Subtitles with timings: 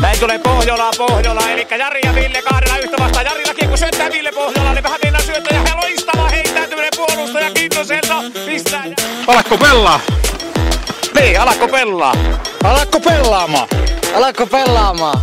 [0.00, 3.24] Näin tulee Pohjola, Pohjola, eli Jari ja Ville kahdella yhtä vastaan.
[3.26, 8.84] Jarillakin kun syöttää Ville Pohjola, niin vähän vielä syöttää ja loistava heittäytyminen puolustaja Kintoselta pistää.
[9.26, 10.00] Alakko pelaa?
[11.14, 12.14] Niin, alakko pelaa?
[12.64, 13.68] Alakko pelaamaan?
[14.14, 15.20] Alatko pelaamaan?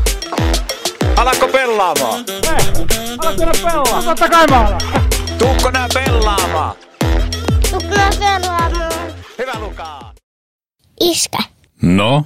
[1.16, 2.26] Alakko pelaamaan?
[3.20, 4.04] Alakko nää pelaa?
[4.04, 4.82] Totta kai mä alan.
[5.38, 6.76] Tuukko nää pelaamaan?
[7.72, 8.92] Tukna pelaamaan.
[9.38, 10.14] Hyvä Lukaa.
[11.00, 11.38] Iskä,
[11.82, 12.26] No,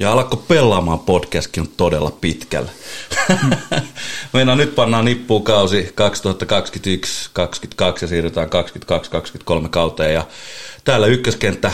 [0.00, 2.70] Ja alkoi pelaamaan podcastkin on todella pitkällä.
[4.32, 5.92] Meidän nyt pannaan nippuun kausi 2021-2022
[8.02, 8.48] ja siirrytään
[9.64, 10.14] 2022-2023 kauteen.
[10.14, 10.26] Ja
[10.84, 11.72] täällä ykköskenttä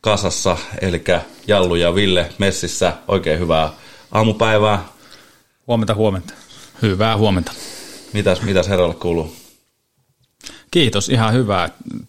[0.00, 1.04] kasassa, eli
[1.46, 2.92] Jallu ja Ville messissä.
[3.08, 3.70] Oikein hyvää
[4.12, 4.84] aamupäivää.
[5.66, 6.34] Huomenta, huomenta.
[6.82, 7.52] Hyvää huomenta.
[8.12, 9.36] Mitäs, mitäs herralle kuuluu?
[10.70, 11.68] Kiitos, ihan hyvää.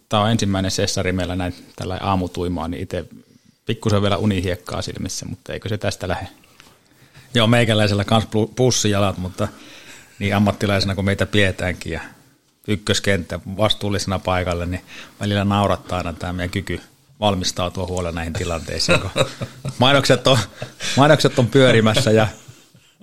[0.10, 3.06] Tämä on ensimmäinen sessari meillä näin tällä aamutuimaa, niin itse
[3.66, 6.28] pikkusen vielä unihiekkaa silmissä, mutta eikö se tästä lähde?
[7.34, 9.48] Joo, meikäläisellä kans pussijalat, mutta
[10.20, 12.02] niin ammattilaisena kuin meitä pietäänkin ja
[12.68, 14.82] ykköskenttä vastuullisena paikalle, niin
[15.20, 16.82] välillä naurattaa aina tämä meidän kyky
[17.20, 19.26] valmistautua huolella näihin tilanteisiin, kun
[19.80, 20.38] mainokset on,
[20.98, 22.28] mainokset on pyörimässä ja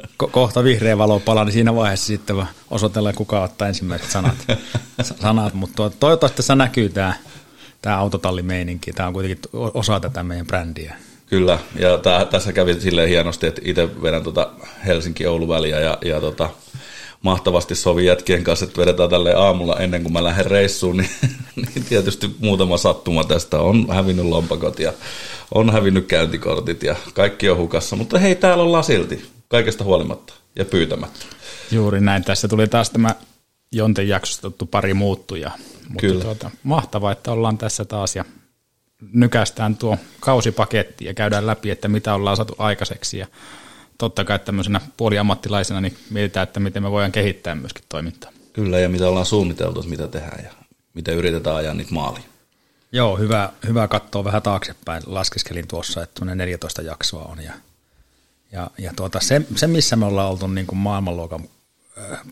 [0.03, 4.47] ko- kohta vihreä valo palaa, niin siinä vaiheessa sitten osoitellaan, kuka ottaa ensimmäiset sanat.
[5.03, 5.55] sanat.
[5.55, 7.15] Mutta toivottavasti tässä näkyy tämä,
[7.83, 8.93] tämä autotallimeininki.
[8.93, 10.97] Tämä on kuitenkin osa tätä meidän brändiä.
[11.27, 14.51] Kyllä, ja tää, tässä kävi silleen hienosti, että itse vedän tota
[14.87, 16.51] Helsinki-Oulu väliä ja, ja tota,
[17.23, 21.11] mahtavasti sovi jätkien kanssa, että vedetään tälle aamulla ennen kuin mä lähden reissuun, niin,
[21.57, 24.93] niin tietysti muutama sattuma tästä on hävinnyt lompakot ja
[25.55, 30.65] on hävinnyt käyntikortit ja kaikki on hukassa, mutta hei, täällä ollaan silti, kaikesta huolimatta ja
[30.65, 31.27] pyytämättä.
[31.71, 32.25] Juuri näin.
[32.25, 33.15] Tässä tuli taas tämä
[33.75, 35.51] Jonten jaksosta tuttu pari muuttuja.
[35.93, 36.25] Mutta Kyllä.
[36.25, 38.25] Tuota, mahtavaa, että ollaan tässä taas ja
[39.13, 43.27] nykästään tuo kausipaketti ja käydään läpi, että mitä ollaan saatu aikaiseksi ja
[43.99, 48.31] totta kai tämmöisenä puoliammattilaisena niin mietitään, että miten me voidaan kehittää myöskin toimintaa.
[48.53, 50.51] Kyllä, ja mitä ollaan suunniteltu, että mitä tehdään ja
[50.95, 52.25] miten yritetään ajaa niitä maaliin.
[52.93, 55.03] Joo, hyvä, hyvä katsoa vähän taaksepäin.
[55.07, 57.45] Laskeskelin tuossa, että tuonne 14 jaksoa on.
[57.45, 57.53] Ja,
[58.53, 61.49] ja, ja tuota, se, se, missä me ollaan oltu niin kuin maailmanluokan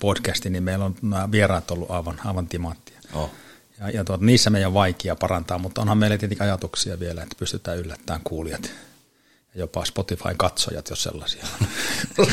[0.01, 3.01] podcasti, niin meillä on nämä vieraat ollut aivan, aivan timanttia.
[3.15, 3.31] Oh.
[3.81, 7.37] Ja, ja tuota, niissä meidän on vaikea parantaa, mutta onhan meillä tietenkin ajatuksia vielä, että
[7.39, 8.71] pystytään yllättämään kuulijat
[9.55, 11.67] ja jopa Spotifyn katsojat, jos sellaisia on.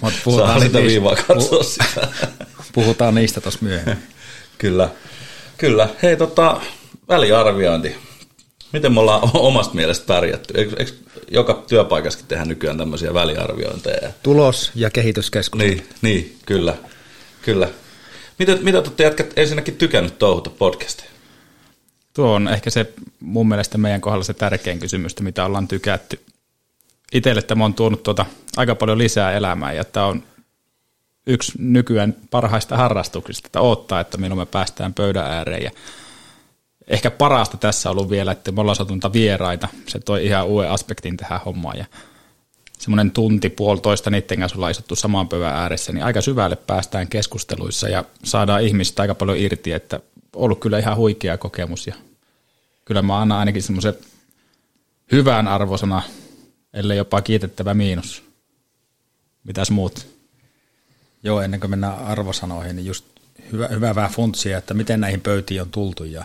[0.00, 2.08] Mutta Saa niitä niistä- viivaa katsoa sitä.
[2.72, 4.02] Puhutaan niistä tuossa myöhemmin.
[4.58, 4.88] Kyllä,
[5.58, 5.88] kyllä.
[6.02, 6.60] Hei, tota,
[7.08, 7.96] väliarviointi.
[8.72, 10.54] Miten me ollaan omasta mielestä pärjätty?
[10.56, 10.92] Eikö, eikö
[11.30, 14.10] joka työpaikassakin tehdä nykyään tämmöisiä väliarviointeja?
[14.22, 15.70] Tulos- ja kehityskeskustelu.
[15.70, 16.74] Niin, niin kyllä,
[17.42, 17.68] kyllä.
[18.38, 21.10] Mitä, mitä te jätkät ensinnäkin tykännyt touhuta podcasteja?
[22.14, 26.20] Tuo on ehkä se mun mielestä meidän kohdalla se tärkein kysymys, mitä ollaan tykätty.
[27.12, 28.26] Itselle tämä on tuonut tuota
[28.56, 30.22] aika paljon lisää elämää ja tämä on
[31.26, 35.62] yksi nykyään parhaista harrastuksista, että odottaa, että milloin me päästään pöydän ääreen.
[35.62, 35.70] Ja
[36.88, 39.68] ehkä parasta tässä on ollut vielä, että me ollaan saatu vieraita.
[39.88, 41.84] Se toi ihan uuden aspektin tähän hommaan ja
[42.78, 47.88] semmoinen tunti, puolitoista niiden kanssa ollaan istuttu samaan pöydän ääressä, niin aika syvälle päästään keskusteluissa
[47.88, 50.00] ja saadaan ihmistä aika paljon irti, että
[50.36, 51.94] ollut kyllä ihan huikea kokemus ja
[52.84, 53.94] kyllä mä annan ainakin semmoisen
[55.12, 56.02] hyvän arvosana,
[56.74, 58.22] ellei jopa kiitettävä miinus.
[59.44, 60.06] Mitäs muut?
[61.22, 63.04] Joo, ennen kuin mennään arvosanoihin, niin just
[63.52, 66.24] hyvä, hyvä vähän funtsia, että miten näihin pöytiin on tultu ja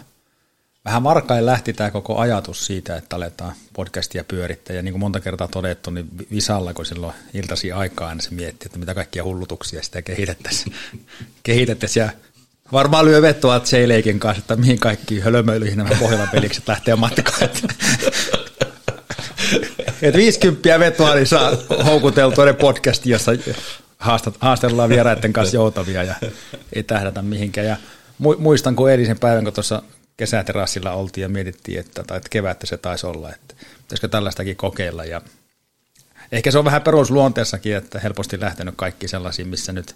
[0.85, 5.19] vähän varkain lähti tämä koko ajatus siitä, että aletaan podcastia pyörittää ja niin kuin monta
[5.19, 9.83] kertaa todettu, niin Visalla, kun silloin iltasi aikaa aina se mietti, että mitä kaikkia hullutuksia
[9.83, 10.75] sitä kehitettäisiin.
[11.43, 12.09] kehitettäisiin ja
[12.71, 17.49] varmaan lyö vetoa J-Leikin kanssa, että mihin kaikki hölmöilyihin nämä pohjolan pelikset lähtee matkaan.
[20.01, 21.51] Et 50 vetoa, niin saa
[21.85, 23.31] houkuteltua ne podcasti, jossa
[24.39, 26.15] haastellaan vieraiden kanssa joutavia ja
[26.73, 27.67] ei tähdätä mihinkään.
[27.67, 27.77] Ja
[28.23, 29.81] mu- muistan, kun eilisen päivän, kun tuossa
[30.21, 35.05] kesäterassilla oltiin ja mietittiin, että, tai että kevättä se taisi olla, että pitäisikö tällaistakin kokeilla.
[35.05, 35.21] Ja
[36.31, 39.95] ehkä se on vähän perusluonteessakin, että helposti lähtenyt kaikki sellaisiin, missä nyt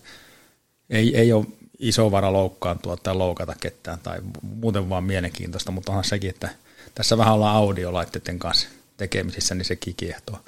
[0.89, 1.45] ei, ei ole
[1.79, 6.49] iso vara loukkaantua tai loukata ketään tai muuten vaan mielenkiintoista, mutta onhan sekin, että
[6.95, 8.67] tässä vähän ollaan audiolaitteiden kanssa
[8.97, 10.39] tekemisissä, niin se kiehtoo.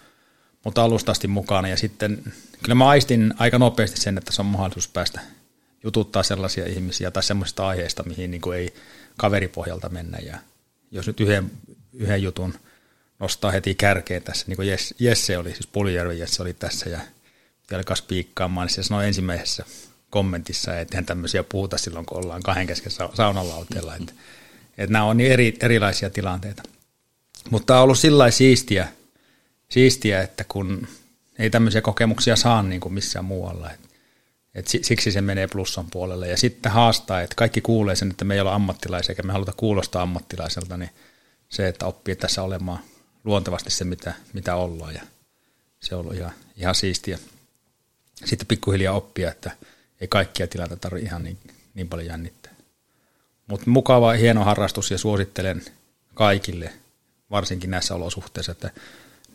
[0.63, 2.23] Mutta alusta asti mukana ja sitten
[2.63, 5.21] kyllä mä aistin aika nopeasti sen, että se on mahdollisuus päästä
[5.83, 8.73] jututtaa sellaisia ihmisiä tai semmoisista aiheista, mihin niin kuin ei
[9.17, 10.17] kaveripohjalta mennä.
[10.17, 10.37] Ja
[10.91, 11.51] jos nyt yhden,
[11.93, 12.53] yhden jutun
[13.19, 14.67] nostaa heti kärkeen tässä, niin kuin
[14.99, 16.99] Jesse, oli, siis Puljärvi Jesse oli tässä ja,
[17.75, 19.65] alkaa spiikkaamaan, niin se sanoi ensimmäisessä
[20.09, 23.95] kommentissa, että eihän tämmöisiä puhuta silloin, kun ollaan kahden kesken saunalauteella.
[23.95, 24.13] Että,
[24.77, 26.63] että nämä on niin eri, erilaisia tilanteita.
[27.49, 28.87] Mutta tämä on ollut sillä siistiä,
[29.69, 30.87] siistiä, että kun
[31.39, 33.71] ei tämmöisiä kokemuksia saa niin kuin missään muualla.
[33.71, 33.79] Et,
[34.57, 36.27] et siksi se menee plussan puolelle.
[36.27, 39.53] Ja sitten haastaa, että kaikki kuulee sen, että me ei ole ammattilaisia, eikä me haluta
[39.57, 40.89] kuulostaa ammattilaiselta, niin
[41.49, 42.79] se, että oppii tässä olemaan
[43.23, 44.93] luontevasti se, mitä, mitä ollaan.
[44.93, 45.01] Ja
[45.79, 47.19] se on ollut ihan, ihan siistiä.
[48.25, 49.51] Sitten pikkuhiljaa oppia, että
[50.01, 51.37] ei kaikkia tilanteita tarvitse ihan niin,
[51.73, 52.53] niin paljon jännittää.
[53.47, 55.65] Mutta mukava, hieno harrastus ja suosittelen
[56.13, 56.73] kaikille,
[57.31, 58.71] varsinkin näissä olosuhteissa, että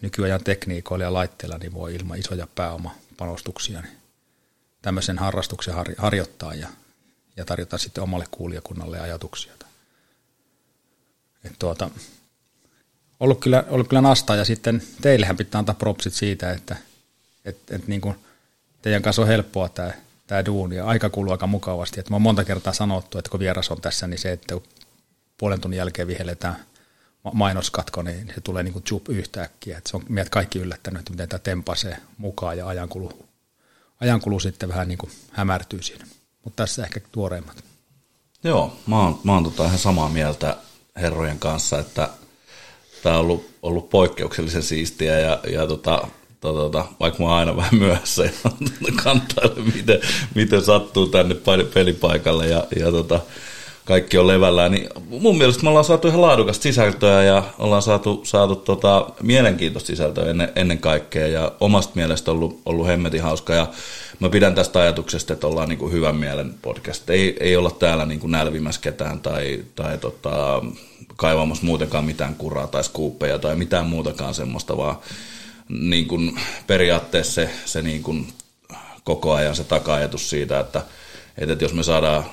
[0.00, 4.01] nykyajan tekniikoilla ja laitteilla niin voi ilman isoja pääomapanostuksia niin
[4.82, 6.68] tämmöisen harrastuksen har, harjoittaa ja,
[7.36, 9.52] ja tarjota sitten omalle kuulijakunnalle ajatuksia.
[11.44, 11.90] Et tuota,
[13.20, 16.76] ollut, kyllä, ollut kyllä nastaa ja sitten teillehän pitää antaa propsit siitä, että
[17.44, 18.14] et, et niin kuin
[18.82, 19.92] teidän kanssa on helppoa tämä
[20.32, 22.00] tämä duuni ja aika kuluu aika mukavasti.
[22.00, 24.54] Et mä oon monta kertaa sanottu, että kun vieras on tässä, niin se, että
[25.38, 26.56] puolen tunnin jälkeen vihelletään
[27.32, 29.78] mainoskatko, niin se tulee niin kuin yhtäkkiä.
[29.78, 33.26] Et se on meidät kaikki yllättänyt, että miten tämä tempasee mukaan ja ajankulu,
[34.02, 36.06] ajankulu sitten vähän niin kuin hämärtyy siinä.
[36.44, 37.64] Mutta tässä ehkä tuoreimmat.
[38.44, 40.56] Joo, mä oon, mä oon tota ihan samaa mieltä
[40.96, 42.08] herrojen kanssa, että
[43.02, 46.08] tämä on ollut, ollut poikkeuksellisen siistiä ja, ja tota,
[46.40, 48.30] tota, tota, vaikka mä oon aina vähän myöhässä ja
[49.04, 50.00] kantailen, miten,
[50.34, 51.34] miten sattuu tänne
[51.74, 53.20] pelipaikalle ja, ja tota,
[53.84, 58.20] kaikki on levällään, niin mun mielestä me ollaan saatu ihan laadukasta sisältöä ja ollaan saatu,
[58.24, 63.66] saatu tota, mielenkiintoista sisältöä ennen, ennen kaikkea ja omasta mielestä ollut, ollut hemmetin hauska ja
[64.20, 67.10] mä pidän tästä ajatuksesta, että ollaan niin kuin hyvän mielen podcast.
[67.10, 70.62] Ei, ei olla täällä niin kuin nälvimässä ketään tai, tai tota,
[71.16, 74.96] kaivamassa muutenkaan mitään kuraa tai skuuppeja tai mitään muutakaan semmoista, vaan
[75.68, 78.32] niin kuin periaatteessa se, se niin kuin
[79.04, 80.82] koko ajan se taka-ajatus siitä, että,
[81.38, 82.24] että jos me saadaan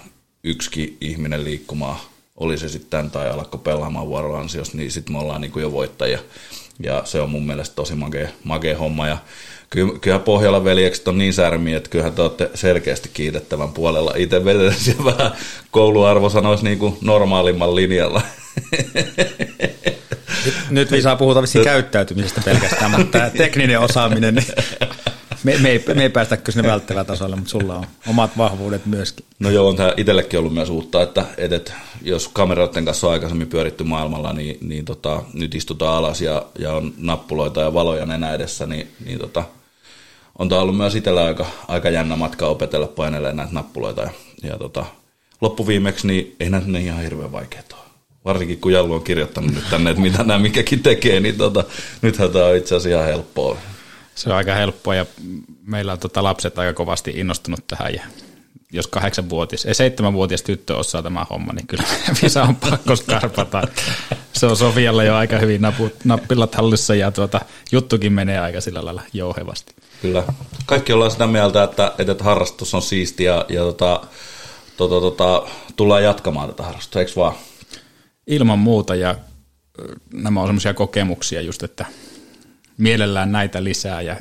[0.43, 1.99] yksikin ihminen liikkumaan,
[2.37, 6.19] oli se sitten tai alkko pelaamaan vuoroansiossa, niin sitten me ollaan niin kuin jo voittajia.
[6.83, 9.07] Ja se on mun mielestä tosi makea, makea homma.
[9.07, 9.17] Ja
[9.69, 14.13] kyllä, kyllä Pohjolan veljekset on niin särmiä, että kyllähän te olette selkeästi kiitettävän puolella.
[14.17, 15.31] Itse vedetään siellä vähän
[15.71, 18.21] kouluarvosanoissa niin kuin normaalimman linjalla.
[20.45, 24.47] Nyt, nyt Visa puhutaan vissiin käyttäytymisestä pelkästään, mutta tämä tekninen osaaminen, niin
[25.43, 28.85] me, me, ei, me ei päästä kyllä sinne välttävällä tasolle, mutta sulla on omat vahvuudet
[28.85, 29.25] myöskin.
[29.39, 33.13] No joo, on tämä itsellekin ollut myös uutta, että, että, että jos kameroiden kanssa on
[33.13, 38.05] aikaisemmin pyöritty maailmalla, niin, niin tota, nyt istutaan alas ja, ja on nappuloita ja valoja
[38.05, 39.43] nenä edessä, niin, niin tota,
[40.39, 44.01] on tämä ollut myös itsellä aika, aika jännä matka opetella painelemaan näitä nappuloita.
[44.01, 44.09] Ja,
[44.43, 44.85] ja tota,
[45.41, 47.79] loppuviimeksi niin ei näitä ne ihan hirveän vaikeaa ole.
[48.25, 51.63] Varsinkin kun Jallu on kirjoittanut nyt tänne, että mitä nämä mikäkin tekee, niin tota,
[52.01, 53.57] nythän tämä on itse asiassa ihan helppoa.
[54.19, 55.05] Se on aika helppoa ja
[55.63, 58.03] meillä on tota lapset aika kovasti innostunut tähän ja
[58.71, 61.83] jos kahdeksanvuotias, ei seitsemänvuotias tyttö osaa tämä homma, niin kyllä
[62.23, 63.67] Visa on pakko skarpata.
[64.33, 68.85] Se on Sofialla jo aika hyvin naput, nappilat hallissa ja tuota, juttukin menee aika sillä
[68.85, 69.75] lailla jouhevasti.
[70.01, 70.23] Kyllä.
[70.65, 74.01] Kaikki ollaan sitä mieltä, että, että harrastus on siisti ja, ja tota,
[74.77, 77.35] tota, tota, tullaan jatkamaan tätä harrastusta, eikö vaan?
[78.27, 79.15] Ilman muuta ja
[80.13, 81.85] nämä on semmoisia kokemuksia just, että
[82.79, 84.15] mielellään näitä lisää ja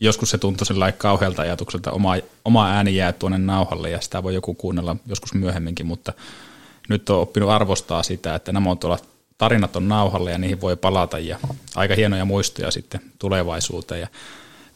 [0.00, 2.14] joskus se tuntui sellainen kauhealta ajatukselta, oma,
[2.44, 6.12] oma ääni jää tuonne nauhalle ja sitä voi joku kuunnella joskus myöhemminkin, mutta
[6.88, 8.98] nyt on oppinut arvostaa sitä, että nämä on tuolla
[9.38, 11.38] tarinat on nauhalle ja niihin voi palata ja
[11.76, 14.00] aika hienoja muistoja sitten tulevaisuuteen.
[14.00, 14.08] Ja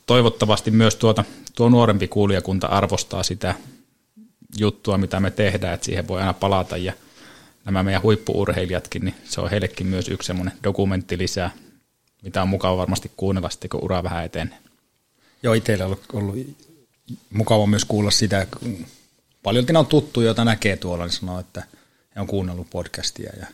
[0.06, 1.24] toivottavasti myös tuota,
[1.56, 3.54] tuo nuorempi kuulijakunta arvostaa sitä
[4.58, 6.76] juttua, mitä me tehdään, että siihen voi aina palata.
[6.76, 6.92] Ja
[7.64, 11.50] nämä meidän huippuurheilijatkin, niin se on heillekin myös yksi semmoinen dokumentti lisää,
[12.24, 14.58] mitä on mukava varmasti kuunnella sitten, kun ura vähän etenee.
[15.42, 16.56] Joo, itsellä on ollut, ollut
[17.30, 18.86] mukava myös kuulla sitä, kun
[19.42, 21.62] paljon on tuttu, joita näkee tuolla, niin sanoo, että
[22.16, 23.46] he on kuunnellut podcastia ja,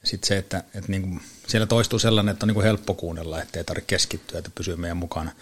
[0.00, 2.94] ja sitten se, että, että niin kuin, siellä toistuu sellainen, että on niin kuin helppo
[2.94, 5.32] kuunnella, että ei tarvitse keskittyä, että pysyy meidän mukana.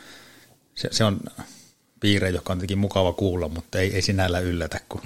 [0.75, 1.21] Se, se on
[2.05, 4.81] piirre, joka on tietenkin mukava kuulla, mutta ei, ei sinällä yllätä.
[4.89, 5.01] Kun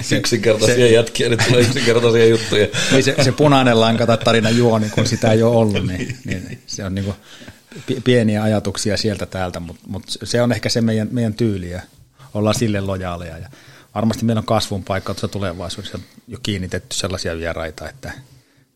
[0.00, 2.66] se, yksinkertaisia se, jätkiä, niin tulee yksinkertaisia juttuja.
[2.94, 6.62] Ei se, se punainen lanka tai tarina juoni, kun sitä ei ole ollut, niin, niin
[6.66, 7.16] se on niin kuin
[8.04, 11.80] pieniä ajatuksia sieltä täältä, mutta, mutta se on ehkä se meidän, meidän tyyli ja
[12.34, 13.38] ollaan sille lojaaleja.
[13.38, 13.48] Ja
[13.94, 18.12] varmasti meillä on kasvun paikka tuossa tulevaisuudessa jo kiinnitetty sellaisia vieraita, että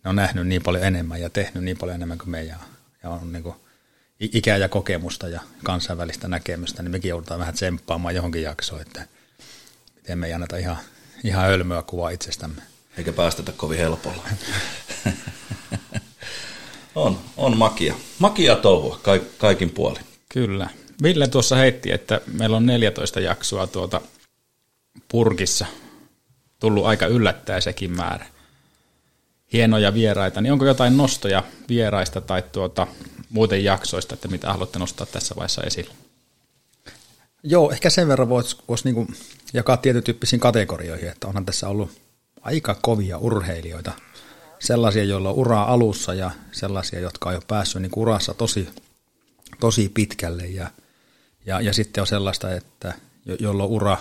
[0.05, 2.57] ne on nähnyt niin paljon enemmän ja tehnyt niin paljon enemmän kuin me ja,
[3.03, 3.55] ja on niin kuin
[4.23, 9.07] ikää ja kokemusta ja kansainvälistä näkemystä, niin mekin joudutaan vähän tsemppaamaan johonkin jaksoon, että
[9.97, 10.77] miten me ei anneta ihan,
[11.25, 12.63] ihan hölmöä kuvaa itsestämme.
[12.99, 14.23] Eikä päästetä kovin helpolla.
[16.95, 17.95] on, on makia.
[18.19, 20.05] Makia touhua kaik, kaikin puolin.
[20.29, 20.69] Kyllä.
[21.03, 24.01] Ville tuossa heitti, että meillä on 14 jaksoa tuota
[25.09, 25.67] purkissa.
[26.59, 28.27] Tullut aika yllättäisekin määrä.
[29.53, 30.41] Hienoja vieraita.
[30.41, 32.87] Niin onko jotain nostoja vieraista tai tuota,
[33.33, 35.95] muuten jaksoista, että mitä haluatte nostaa tässä vaiheessa esille?
[37.43, 39.07] Joo, ehkä sen verran voisi vois niinku
[39.53, 41.91] jakaa tietytyyppisiin kategorioihin, että onhan tässä ollut
[42.41, 43.93] aika kovia urheilijoita.
[44.59, 48.69] Sellaisia, joilla on uraa alussa ja sellaisia, jotka on jo päässyt niin urassa tosi,
[49.61, 50.47] tosi pitkälle.
[50.47, 50.71] Ja,
[51.47, 52.95] ja, ja sitten on sellaista, että
[53.27, 53.99] jo, jolla on ura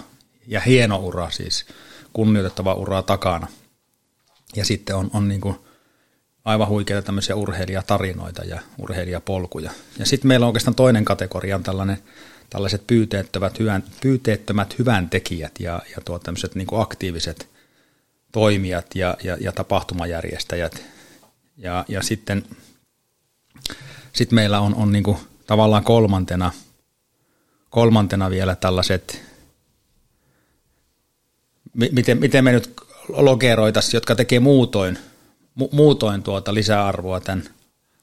[0.48, 1.66] ja hieno ura, siis
[2.14, 3.48] kunnioitettava ura takana.
[4.56, 5.56] Ja sitten on, on niin kuin
[6.46, 9.72] aivan huikeita tämmöisiä urheilijatarinoita ja urheilijapolkuja.
[10.00, 11.98] Ja sitten meillä on oikeastaan toinen kategoria, on tällainen,
[12.50, 17.48] tällaiset pyyteettömät, hyvän, pyyteettömät hyvän tekijät ja, ja tuo tämmöiset niin aktiiviset
[18.32, 20.84] toimijat ja, ja, ja tapahtumajärjestäjät.
[21.58, 22.44] Ja, ja sitten
[24.14, 25.18] sit meillä on, on niin
[25.48, 26.52] tavallaan kolmantena,
[27.70, 29.22] kolmantena vielä tällaiset,
[31.74, 32.74] miten, miten me nyt
[33.10, 34.98] lokeroitaisiin, jotka tekee muutoin,
[35.56, 37.44] mu, muutoin tuota lisäarvoa tämän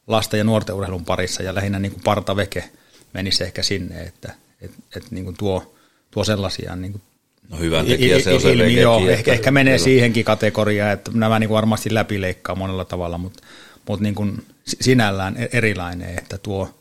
[0.07, 2.71] lasten ja nuorten urheilun parissa ja lähinnä niin kuin partaveke
[3.13, 5.75] menisi ehkä sinne, että et, et niin kuin tuo,
[6.11, 7.03] tuo sellaisia niin kuin
[7.49, 9.85] No hyvän tekijä se on se ilmi, joo, ehkä, ehkä menee kyllä.
[9.85, 13.43] siihenkin kategoriaan, että nämä niin kuin varmasti läpileikkaa monella tavalla, mutta,
[13.89, 16.79] mutta niin kuin sinällään e- erilainen, että tuo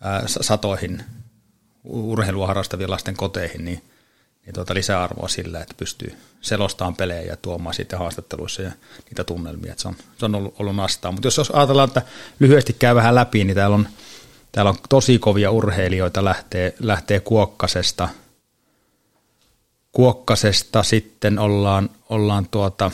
[0.00, 1.02] ää, satoihin
[1.84, 3.82] urheilua harrastavien lasten koteihin, niin,
[4.46, 8.72] niin tuota lisäarvoa sillä, että pystyy selostamaan pelejä ja tuomaan sitten haastatteluissa ja
[9.04, 11.12] niitä tunnelmia, että se on, se on ollut, ollut nastaa.
[11.12, 12.02] Mutta jos ajatellaan, että
[12.38, 13.88] lyhyesti käy vähän läpi, niin täällä on,
[14.52, 18.08] täällä on tosi kovia urheilijoita lähtee, lähtee Kuokkasesta–
[19.92, 22.90] Kuokkasesta sitten ollaan, ollaan tuota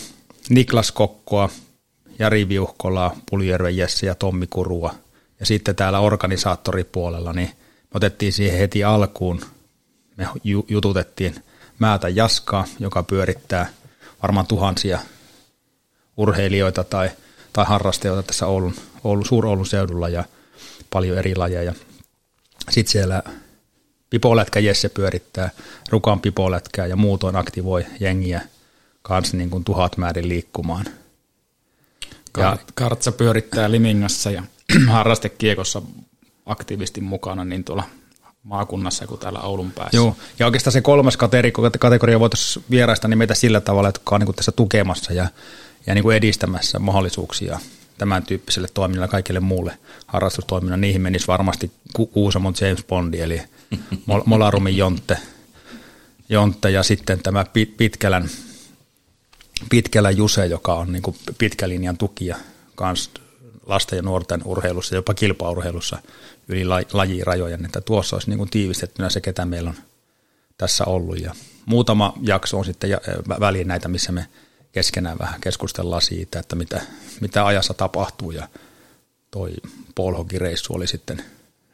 [0.48, 1.48] Niklas Kokkoa,
[2.18, 4.94] Jari Viuhkolaa, Puljärven Jesse ja Tommi Kurua.
[5.40, 9.40] Ja sitten täällä organisaattoripuolella, niin me otettiin siihen heti alkuun,
[10.16, 10.28] me
[10.68, 11.34] jututettiin
[11.78, 13.68] Määtä Jaskaa, joka pyörittää
[14.22, 15.00] varmaan tuhansia
[16.16, 17.10] urheilijoita tai,
[17.52, 20.24] tai harrastajoita tässä Oulun, Oulun, Suur-Oulun seudulla ja
[20.90, 21.74] paljon eri lajeja.
[22.70, 23.22] Sitten siellä
[24.10, 25.50] Pipolätkä Jesse pyörittää
[25.90, 28.40] Rukan pipolätkää ja muutoin aktivoi jengiä
[29.02, 30.84] kanssa niin kuin tuhat määrin liikkumaan.
[32.38, 34.42] Ja Kartsa pyörittää Limingassa ja
[34.92, 35.82] harrastekiekossa
[36.46, 37.84] aktiivisesti mukana niin tuolla
[38.46, 39.96] maakunnassa kuin täällä Oulun päässä.
[39.96, 44.26] Joo, ja oikeastaan se kolmas kategoria, kategoria voitaisiin vieraista nimetä sillä tavalla, että on niin
[44.26, 45.28] kuin tässä tukemassa ja,
[45.86, 47.60] ja niin kuin edistämässä mahdollisuuksia
[47.98, 50.80] tämän tyyppiselle toiminnalle kaikille muulle harrastustoiminnalle.
[50.80, 51.70] Niihin menisi varmasti
[52.12, 53.42] Kuusamon James Bondi, eli
[54.26, 55.18] Molarumin Jontte,
[56.28, 58.28] Jontte ja sitten tämä Pitkälän,
[59.70, 62.36] Pitkälän Juse, joka on niin kuin pitkälinjan tukija
[62.74, 63.10] kans
[63.66, 65.98] lasten ja nuorten urheilussa, jopa kilpaurheilussa
[66.48, 69.76] yli lajirajojen, että tuossa olisi niin kuin tiivistettynä se, ketä meillä on
[70.58, 71.20] tässä ollut.
[71.20, 71.34] Ja
[71.66, 72.90] muutama jakso on sitten
[73.40, 74.26] väliin näitä, missä me
[74.72, 76.80] keskenään vähän keskustellaan siitä, että mitä,
[77.20, 78.48] mitä ajassa tapahtuu ja
[79.30, 79.52] toi
[79.94, 81.24] Paul reissu oli sitten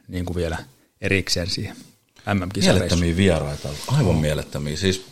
[0.07, 0.57] niin kuin vielä
[1.01, 1.75] erikseen siihen
[2.25, 4.77] mm Mielettömiä vieraita, aivan mielettömiä.
[4.77, 5.05] Siis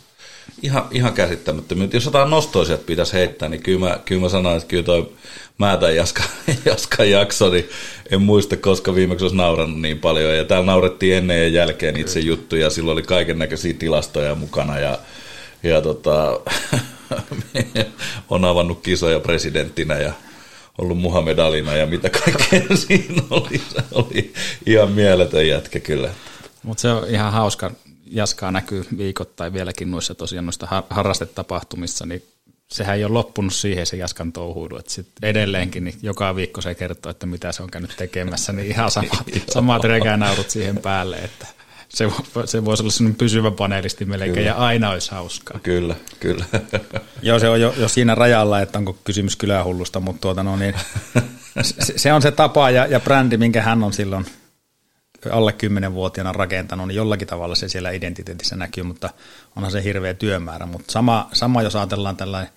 [0.62, 1.88] ihan, ihan käsittämättömiä.
[1.92, 5.12] Jos jotain nostoa sieltä pitäisi heittää, niin kyllä mä, kyllä mä sanoin, että kyllä toi
[5.58, 6.22] Määtä Jaska,
[6.64, 7.68] Jaska jakso, niin
[8.10, 10.36] en muista, koska viimeksi olisi naurannut niin paljon.
[10.36, 14.98] Ja täällä naurettiin ennen ja jälkeen itse juttuja, silloin oli kaiken näköisiä tilastoja mukana ja,
[15.62, 16.40] ja tota,
[18.30, 20.12] on avannut kisoja presidenttinä ja
[20.78, 23.58] ollut Muhammed Alina ja mitä kaikkea siinä oli.
[23.58, 24.32] Se oli
[24.66, 26.10] ihan mieletön jätkä kyllä.
[26.62, 27.70] Mutta se on ihan hauska.
[28.06, 32.22] Jaskaa näkyy viikoittain vieläkin noissa tosiaan noista harrastetapahtumissa, niin
[32.72, 36.74] sehän ei ole loppunut siihen se Jaskan touhuilu, että sit edelleenkin niin joka viikko se
[36.74, 39.24] kertoo, että mitä se on käynyt tekemässä, niin ihan samat,
[39.54, 41.46] samat rekänaurut siihen päälle, että
[41.88, 42.08] se,
[42.44, 44.46] se voisi olla sellainen pysyvä panelisti melkein kyllä.
[44.46, 45.60] ja aina olisi hauskaa.
[45.62, 46.44] Kyllä, kyllä.
[47.22, 50.74] Joo, se on jo, jo siinä rajalla, että onko kysymys kylähullusta, mutta tuota, no niin,
[51.62, 54.26] se, se, on se tapa ja, ja brändi, minkä hän on silloin
[55.30, 59.10] alle 10-vuotiaana rakentanut, niin jollakin tavalla se siellä identiteetissä näkyy, mutta
[59.56, 60.66] onhan se hirveä työmäärä.
[60.66, 62.52] Mutta sama, sama jos ajatellaan tällainen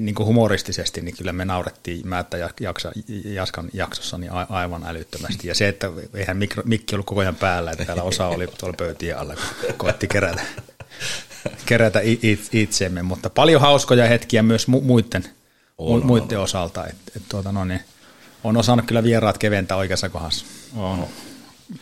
[0.00, 2.92] niin kuin humoristisesti, niin kyllä me naurettiin Määttä jaksa,
[3.24, 5.48] Jaskan jaksossa niin aivan älyttömästi.
[5.48, 8.76] Ja se, että eihän mikro, mikki ollut koko ajan päällä, että täällä osa oli tuolla
[8.76, 10.42] pöytien alla, kun koetti kerätä,
[11.66, 12.00] kerätä
[12.52, 13.02] itseemme.
[13.02, 15.24] Mutta paljon hauskoja hetkiä myös muiden
[15.78, 16.44] on, mu- muiden on.
[16.44, 16.86] osalta.
[16.86, 17.80] Et, et, tuota, no, niin,
[18.44, 20.44] on osannut kyllä vieraat keventää oikeassa kohdassa.
[20.76, 21.06] On.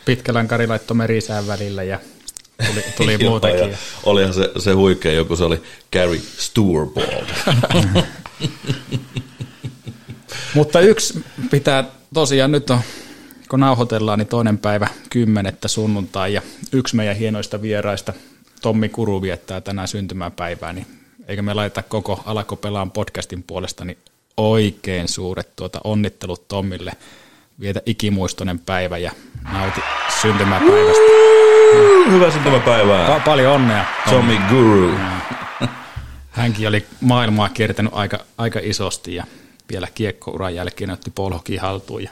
[0.05, 1.99] Pitkälän Kari laittoi merisään välillä ja
[2.67, 3.59] tuli, tuli muutakin.
[3.59, 5.61] ja olihan se, se huikea joku, se oli
[5.93, 7.25] Gary Sturball.
[10.53, 12.79] Mutta yksi pitää tosiaan nyt on,
[13.49, 16.41] kun nauhoitellaan, niin toinen päivä kymmenettä sunnuntai ja
[16.73, 18.13] yksi meidän hienoista vieraista,
[18.61, 20.87] Tommi Kuru viettää tänään syntymäpäivää, niin
[21.27, 23.97] eikä me laita koko Alako pelaan podcastin puolesta, niin
[24.37, 26.91] oikein suuret tuota onnittelut Tommille.
[27.59, 29.11] Vietä ikimuistoinen päivä ja
[29.53, 29.81] nauti
[30.21, 31.20] syntymäpäivästä.
[32.11, 33.17] Hyvää syntymäpäivää.
[33.17, 33.85] Pa- paljon onnea.
[34.09, 34.91] Tommy Guru.
[36.31, 39.23] Hänkin oli maailmaa kiertänyt aika, aika isosti ja
[39.71, 42.09] vielä kiekkouran jälkeen otti polhokin haltuun ja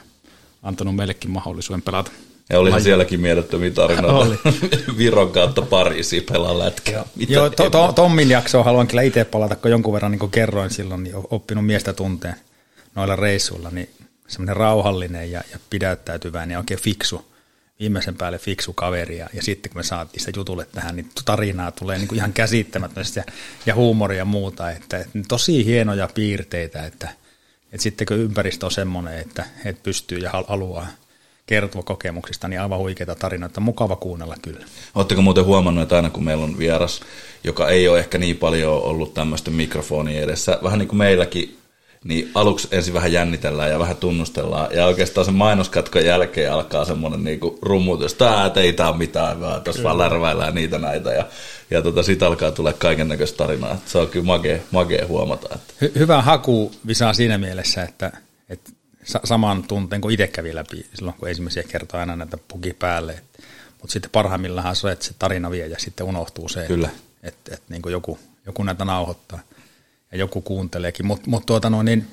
[0.63, 2.11] antanut meillekin mahdollisuuden pelata.
[2.49, 2.83] Ja olihan Laji.
[2.83, 4.17] sielläkin mielettömiä tarinoita.
[4.17, 4.39] Oli.
[4.97, 7.05] Viron kautta Pariisi pelaa lätkää.
[7.27, 10.69] Joo, to, to, Tommin jaksoa haluan kyllä itse palata, kun jonkun verran niin kuin kerroin
[10.69, 12.35] silloin, niin oppinut miestä tunteen
[12.95, 13.89] noilla reissuilla, niin
[14.27, 17.28] semmoinen rauhallinen ja, ja pidättäytyväinen ja oikein fiksu,
[17.79, 19.17] viimeisen päälle fiksu kaveri.
[19.17, 22.33] Ja, ja sitten kun me saatiin sitä jutulle tähän, niin tarinaa tulee niin kuin ihan
[22.33, 23.23] käsittämättömästi ja,
[23.65, 24.71] ja huumoria ja muuta.
[24.71, 27.09] Että, että tosi hienoja piirteitä, että,
[27.71, 30.87] että sitten kun ympäristö on semmoinen, että, että pystyy ja haluaa
[31.45, 33.61] kertoa kokemuksista, niin aivan huikeita tarinoita.
[33.61, 34.65] Mukava kuunnella kyllä.
[34.95, 37.01] Oletteko muuten huomannut, että aina kun meillä on vieras,
[37.43, 41.58] joka ei ole ehkä niin paljon ollut tämmöistä mikrofonia edessä, vähän niin kuin meilläkin
[42.03, 47.23] niin aluksi ensin vähän jännitellään ja vähän tunnustellaan, ja oikeastaan sen mainoskatkon jälkeen alkaa semmoinen
[47.23, 51.25] niinku rummutus, että ei tää mitään, vaan tuossa vaan lärväillään niitä näitä, ja,
[51.71, 53.77] ja tota, sit alkaa tulla kaiken näköistä tarinaa.
[53.85, 55.55] Se on kyllä magea, magea huomata.
[55.55, 55.73] Että.
[55.85, 58.11] Hy- hyvä haku visaa siinä mielessä, että,
[58.49, 58.71] että
[59.23, 63.21] saman tunteen kuin itse kävi läpi silloin, kun ensimmäisiä kertoja aina näitä puki päälle.
[63.81, 66.87] Mutta sitten parhaimmillaan se, että se tarina vie ja sitten unohtuu se, Kyllä.
[66.87, 69.39] että, että, että niin joku, joku näitä nauhoittaa
[70.11, 71.05] ja joku kuunteleekin.
[71.05, 72.07] Mutta mut tuota no, niin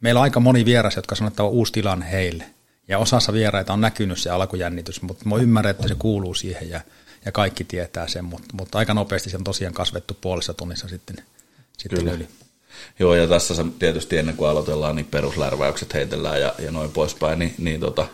[0.00, 2.44] meillä on aika moni vieras, jotka sanoo, että on uusi tilanne heille.
[2.88, 6.80] Ja osassa vieraita on näkynyt se alkujännitys, mutta mä ymmärrän, että se kuuluu siihen ja,
[7.24, 11.16] ja kaikki tietää sen, mutta, mutta aika nopeasti se on tosiaan kasvettu puolessa tunnissa sitten,
[11.78, 12.12] sitten Kyllä.
[12.12, 12.28] yli.
[12.98, 17.38] Joo, ja tässä se tietysti ennen kuin aloitellaan, niin peruslärväykset heitellään ja, ja noin poispäin,
[17.38, 18.06] niin, niin tota,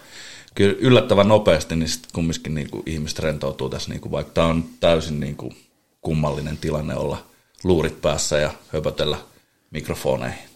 [0.55, 4.47] kyllä yllättävän nopeasti niin sitten kumminkin niin kuin ihmiset rentoutuu tässä, niin kuin, vaikka tämä
[4.47, 5.57] on täysin niin kuin
[6.01, 7.28] kummallinen tilanne olla
[7.65, 9.19] luurit päässä ja höpötellä
[9.71, 10.49] mikrofoneihin.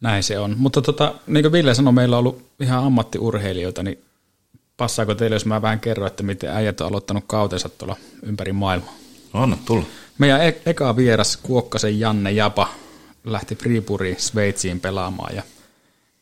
[0.00, 0.54] Näin se on.
[0.58, 4.04] Mutta tota, niin kuin Ville sanoi, meillä on ollut ihan ammattiurheilijoita, niin
[4.76, 8.94] passaako teille, jos mä vähän kerron, että miten äijät on aloittanut kautensa tuolla ympäri maailmaa?
[9.32, 9.86] Anna tulla.
[10.18, 12.68] Meidän e- eka vieras Kuokkasen Janne Japa
[13.24, 15.42] lähti Freepuriin Sveitsiin pelaamaan ja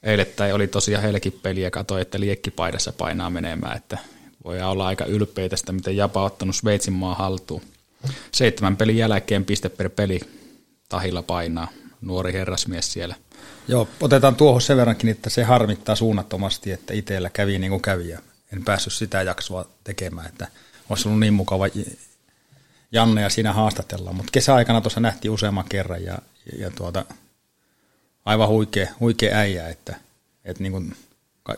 [0.03, 3.99] eilettäin oli tosiaan heillekin peli ja katsoi, että liekkipaidassa painaa menemään, että
[4.45, 7.63] voi olla aika ylpeitä sitä, miten Japa on ottanut Sveitsin maa haltuun.
[8.33, 10.21] Seitsemän pelin jälkeen piste per peli
[10.89, 11.69] tahilla painaa,
[12.01, 13.15] nuori herrasmies siellä.
[13.69, 18.09] Joo, otetaan tuohon sen verrankin, että se harmittaa suunnattomasti, että itsellä kävi niin kuin kävi
[18.09, 18.19] ja
[18.53, 20.47] en päässyt sitä jaksoa tekemään, että
[20.89, 21.65] olisi ollut niin mukava
[22.93, 26.19] Janne ja siinä haastatellaan, mutta kesäaikana tuossa nähtiin useamman kerran ja,
[26.59, 27.05] ja tuota,
[28.25, 29.97] aivan huikea, huikea äijä, että,
[30.45, 30.97] että niin kuin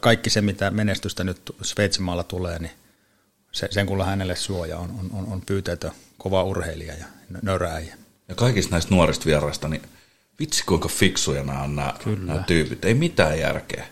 [0.00, 2.72] kaikki se, mitä menestystä nyt Sveitsimaalla tulee, niin
[3.52, 7.04] se, sen kulla hänelle suoja on, on, on, on pyyteetön kova urheilija ja
[7.42, 7.96] nöyrä äijä.
[8.28, 9.82] Ja kaikista näistä nuorista vieraista, niin
[10.40, 11.94] vitsi kuinka fiksuja nämä on nämä,
[12.26, 12.84] nämä tyypit.
[12.84, 13.86] Ei mitään järkeä.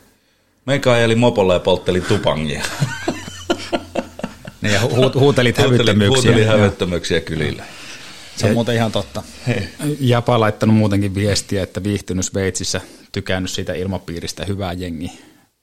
[0.66, 2.64] Meikä ajeli mopolla ja poltteli tupangia.
[4.62, 6.32] Niin, ja hu- huutelit hävyttömyyksiä.
[6.32, 7.64] Huutelin hävyttömyyksiä kylillä.
[8.36, 9.22] Se on muuten ihan totta.
[9.46, 9.68] Hei.
[10.00, 12.80] Japa on laittanut muutenkin viestiä, että viihtynyt Sveitsissä,
[13.12, 15.10] tykännyt siitä ilmapiiristä, hyvää jengi.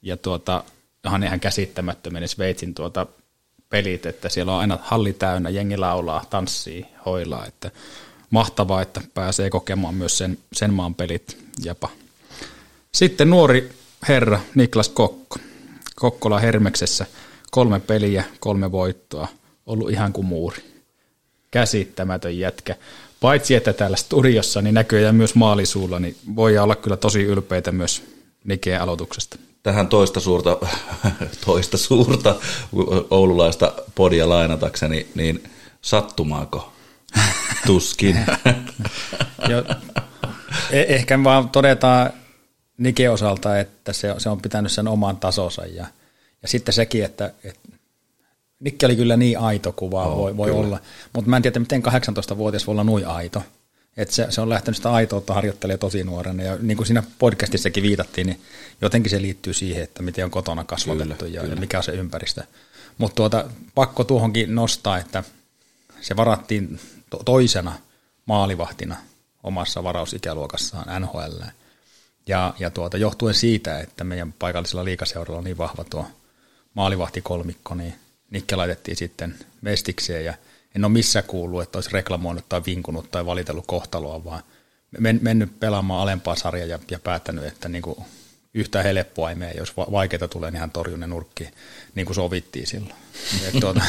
[0.02, 0.64] Ja tuota,
[1.06, 3.08] onhan ihan käsittämättömän Sveitsin tuota
[3.74, 7.72] pelit, että siellä on aina halli täynnä, jengi laulaa, tanssii, hoilaa, että
[8.30, 11.90] mahtavaa, että pääsee kokemaan myös sen, sen maan pelit Japa.
[12.92, 13.72] Sitten nuori
[14.08, 15.40] herra Niklas Kokko,
[15.96, 17.06] Kokkola Hermeksessä–
[17.54, 19.28] kolme peliä, kolme voittoa,
[19.66, 20.58] ollut ihan kuin muuri.
[21.52, 22.76] Käsittämätön jätkä.
[23.20, 28.04] Paitsi että täällä studiossa niin näköjään myös maalisuulla, niin voi olla kyllä tosi ylpeitä myös
[28.44, 29.38] Nikeen aloituksesta.
[29.64, 30.58] Tähän toista suurta,
[31.46, 32.36] toista suurta
[33.10, 35.44] oululaista podia lainatakseni, niin
[35.82, 36.74] sattumaako?
[37.66, 38.26] Tuskin.
[39.50, 39.64] jo,
[40.72, 42.14] e- ehkä vaan todetaan
[42.78, 45.88] Nike osalta, että se, se on pitänyt sen oman tasonsa ja–
[46.44, 47.70] ja sitten sekin, että, että
[48.60, 50.80] Nikke oli kyllä niin aito kuin vaan oh, voi, voi olla.
[51.14, 53.44] Mutta mä en tiedä, miten 18-vuotias voi olla noin aito.
[53.98, 56.44] Et se, se on lähtenyt sitä aitoutta harjoittelemaan tosi nuorena.
[56.44, 58.42] Ja niin kuin siinä podcastissakin viitattiin, niin
[58.82, 61.54] jotenkin se liittyy siihen, että miten on kotona kasvatettu kyllä, ja, kyllä.
[61.54, 62.44] ja mikä on se ympäristö.
[62.98, 65.24] Mutta tuota, pakko tuohonkin nostaa, että
[66.02, 66.80] se varattiin
[67.10, 67.74] to- toisena
[68.26, 68.98] maalivahtina
[69.44, 71.44] omassa varausikäluokassaan NHL.
[72.28, 76.06] Ja, ja tuota, johtuen siitä, että meidän paikallisella liikaseuralla on niin vahva tuo
[76.74, 77.94] maalivahtikolmikko, niin
[78.30, 80.34] Nikke laitettiin sitten mestikseen ja
[80.76, 84.44] en ole missään kuullut, että olisi reklamoinut tai vinkunut tai valitellut kohtaloa, vaan
[85.00, 87.98] men, mennyt pelaamaan alempaa sarjaa ja, ja päättänyt, että niin kuin
[88.54, 91.54] yhtä helppoa ei mene, jos vaikeita tulee, niin hän torjuu ne nurkkiin,
[91.96, 92.96] niin kuin sovittiin silloin.
[93.48, 93.82] Et tuota,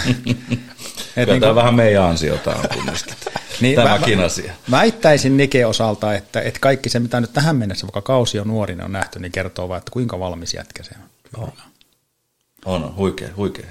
[1.16, 3.14] et niin kuin, vähän meidän ansiota on kumminkin.
[3.60, 4.52] niin, Tämäkin mä, asia.
[4.70, 8.76] Väittäisin Nike osalta, että, että kaikki se, mitä nyt tähän mennessä, vaikka kausi on nuori,
[8.84, 10.90] on nähty, niin kertoo vaan, että kuinka valmis jätkä se
[11.36, 11.52] on.
[12.64, 13.66] On, on huikea, huikea.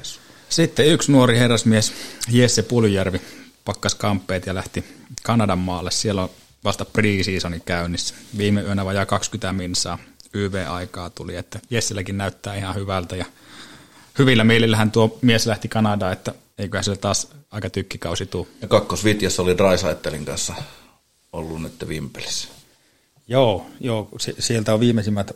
[0.53, 1.93] Sitten yksi nuori herrasmies,
[2.31, 3.21] Jesse Puljärvi,
[3.65, 4.85] pakkas kamppeet ja lähti
[5.23, 5.91] Kanadan maalle.
[5.91, 6.29] Siellä on
[6.63, 8.15] vasta pre-seasoni käynnissä.
[8.37, 9.97] Viime yönä vajaa 20 minsaa
[10.33, 13.25] YV-aikaa tuli, että Jesselläkin näyttää ihan hyvältä ja
[14.19, 18.47] hyvillä mielillähän tuo mies lähti Kanadaan, että eiköhän se taas aika tykkikausi tuu.
[18.61, 20.53] Ja kakkosvitjas oli Drysaitelin kanssa
[21.31, 22.49] ollut nyt viime pelissä.
[23.27, 25.31] Joo, joo, sieltä on viimeisimmät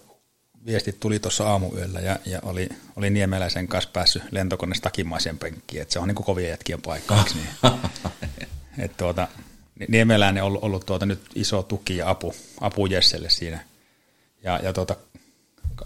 [0.65, 5.93] viestit tuli tuossa aamuyöllä ja, ja oli, oli Niemeläisen kanssa päässyt lentokoneesta takimaisen penkkiin, että
[5.93, 7.23] se on niin kuin kovien jätkien paikka.
[7.33, 7.73] Niin?
[8.85, 9.27] et tuota,
[9.87, 13.59] Niemeläinen on ollut, ollut tuota nyt iso tuki ja apu, apu Jesselle siinä.
[14.43, 14.95] Ja, ja tuota,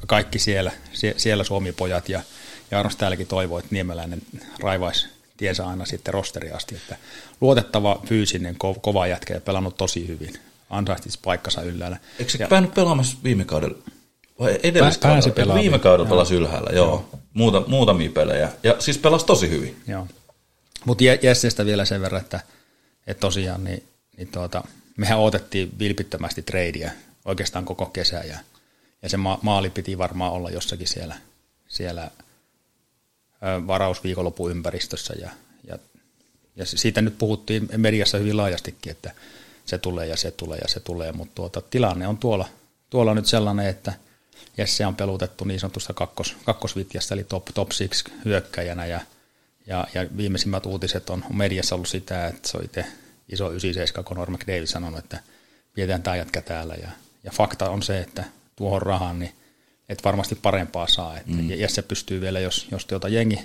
[0.07, 0.71] kaikki siellä,
[1.17, 2.21] siellä Suomi-pojat ja,
[2.71, 4.21] ja Arnos täälläkin toivoo, että Niemeläinen
[4.59, 5.07] raivaisi
[5.37, 6.97] tiensä aina sitten rosteri asti, että
[7.41, 10.33] luotettava, fyysinen, ko- kova jätkä ja pelannut tosi hyvin.
[10.69, 11.97] Ansaistisi paikkansa ylhäällä.
[12.19, 13.77] Eikö se ja, päänyt pelaamassa viime kaudella?
[14.41, 14.59] Vai?
[15.01, 15.61] Pääsi pelaamaan.
[15.61, 16.85] Viime kaudella pelasi ylhäällä, joo.
[16.85, 17.09] joo.
[17.33, 18.49] Muuta, muutamia pelejä.
[18.63, 19.81] Ja siis pelasi tosi hyvin.
[19.87, 20.07] Joo.
[20.85, 22.39] Mutta Jessestä vielä sen verran, että,
[23.07, 23.83] että tosiaan niin,
[24.17, 24.63] niin tuota,
[24.97, 26.91] mehän odotettiin vilpittömästi treidiä
[27.25, 28.39] oikeastaan koko kesä ja,
[29.01, 31.15] ja se ma- maali piti varmaan olla jossakin siellä,
[31.67, 32.11] siellä
[33.67, 35.29] varausviikonlopuympäristössä ja,
[35.67, 35.77] ja,
[36.55, 39.11] ja siitä nyt puhuttiin mediassa hyvin laajastikin, että
[39.65, 42.49] se tulee ja se tulee ja se tulee, mutta tuota, tilanne on tuolla,
[42.89, 43.93] tuolla nyt sellainen, että–
[44.57, 49.01] Jesse on pelutettu niin sanotusta kakkos, kakkosvitjasta, eli top, top six hyökkäjänä, ja,
[49.67, 52.85] ja, ja viimeisimmät uutiset on, mediassa ollut sitä, että se on itse
[53.29, 55.19] iso 97 Conor McDavid sanonut, että
[55.73, 56.89] pidetään tämä jätkä täällä, ja,
[57.23, 58.23] ja fakta on se, että
[58.55, 59.31] tuohon rahaan, niin
[59.89, 61.49] et varmasti parempaa saa, että mm.
[61.49, 63.39] Jesse pystyy vielä, jos, jos tuota jengi,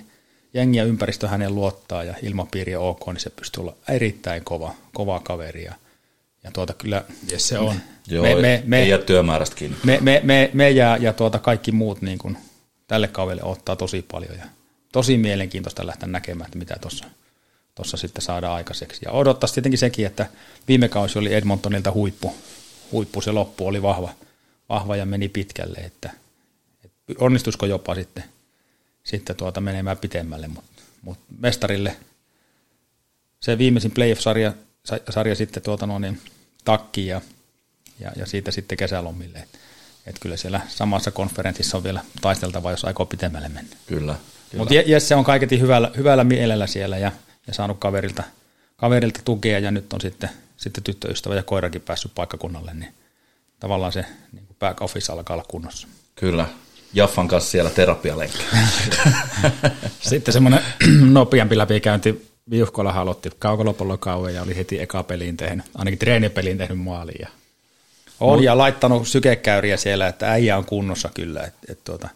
[0.53, 4.75] jengi ja ympäristö hänen luottaa ja ilmapiiri on ok, niin se pystyy olla erittäin kova,
[4.93, 5.73] kova kaveri, ja
[6.47, 7.75] ja tuota kyllä yes, se on.
[8.07, 9.77] Joo, me, me, me, ei jää työmäärästä kiinni.
[9.83, 12.37] Me, me, me, me ja, ja tuota kaikki muut niin kuin
[12.87, 14.45] tälle kaudelle ottaa tosi paljon ja
[14.91, 17.05] tosi mielenkiintoista lähteä näkemään, että mitä tuossa
[17.75, 18.99] tossa sitten saadaan aikaiseksi.
[19.05, 20.25] Ja odottaisi tietenkin sekin, että
[20.67, 22.35] viime kausi oli Edmontonilta huippu.
[22.91, 24.09] Huippu se loppu oli vahva,
[24.69, 26.09] vahva ja meni pitkälle, että,
[26.85, 28.23] että onnistuisiko jopa sitten,
[29.03, 31.97] sitten tuota menemään pitemmälle, mutta mut mestarille
[33.39, 34.53] se viimeisin playoff-sarja
[35.09, 36.21] sarja sitten tuota no, niin,
[36.67, 37.21] takkiin ja,
[37.99, 39.39] ja, ja, siitä sitten kesälomille.
[39.39, 39.59] Et,
[40.05, 43.75] et kyllä siellä samassa konferenssissa on vielä taisteltava, jos aikoo pitemmälle mennä.
[43.85, 44.15] Kyllä.
[44.51, 44.61] kyllä.
[44.61, 47.11] Mutta Jesse on kaiketi hyvällä, hyvällä mielellä siellä ja,
[47.47, 48.23] ja saanut kaverilta,
[48.77, 52.93] kaverilta tukea ja nyt on sitten, sitten tyttöystävä ja koirakin päässyt paikkakunnalle, niin
[53.59, 55.87] tavallaan se niin back office alkaa olla kunnossa.
[56.15, 56.47] Kyllä.
[56.93, 58.43] Jaffan kanssa siellä terapialenkki.
[60.09, 60.61] sitten semmoinen
[61.19, 66.79] nopeampi läpikäynti Viuhkola aloitti kaukolopallo kauan ja oli heti eka peliin tehnyt, ainakin treenipeliin tehnyt
[66.79, 67.21] maaliin.
[67.21, 67.27] Ja
[68.19, 72.09] on ja laittanut sykekäyriä siellä, että äijä on kunnossa kyllä, että et tuota,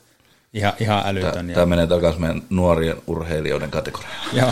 [0.54, 1.34] ihan, ihan älytön.
[1.34, 1.56] Tämä, ja...
[1.56, 4.16] tämä menee takaisin meidän nuorien urheilijoiden kategoriaan.
[4.34, 4.52] Joo,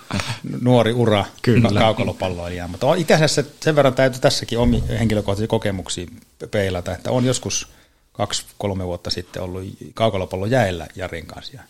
[0.60, 1.80] nuori ura kyllä.
[1.80, 6.06] kaukolopalloilija, mutta on ikäisessä sen verran täytyy tässäkin omi henkilökohtaisia kokemuksia
[6.50, 7.68] peilata, että on joskus
[8.12, 11.62] kaksi-kolme vuotta sitten ollut kaukolopallo jäillä Jarin kanssa ja,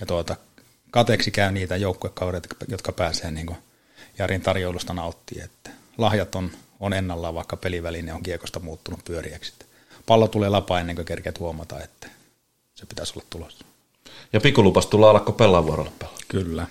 [0.00, 0.36] ja tuota,
[0.92, 3.58] kateeksi käy niitä joukkuekavereita, jotka pääsee niin kuin
[4.18, 5.44] Jarin tarjoulusta nauttimaan.
[5.44, 6.50] Että lahjat on,
[6.80, 9.52] on ennallaan, vaikka peliväline on kiekosta muuttunut pyöriäksi.
[10.06, 12.08] Pallo tulee lapa ennen kuin kerkeät huomata, että
[12.74, 13.64] se pitäisi olla tulossa.
[14.32, 16.14] Ja pikulupas tulla alakko pelaa vuorolla pelaa.
[16.28, 16.66] Kyllä.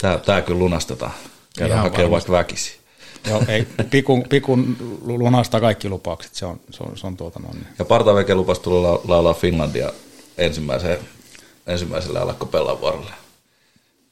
[0.00, 1.12] Tää, tää kyllä lunastetaan.
[1.58, 2.78] Käydään hakemaan vaikka väkisi.
[3.28, 7.66] Joo, ei, pikun, pikun lunastaa kaikki lupaukset, se on, se on, se on tuota noin.
[7.78, 9.92] Ja Partaveke lupas tulla laulaa Finlandia
[10.38, 10.98] ensimmäiseen,
[11.66, 13.10] ensimmäiselle alakko pelaa vuorolle.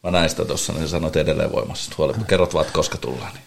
[0.06, 1.92] Mä näin sitä tuossa, niin sanoit edelleen voimassa.
[1.98, 3.34] Huoli, kerrot vaan, koska tullaan.
[3.34, 3.44] Niin.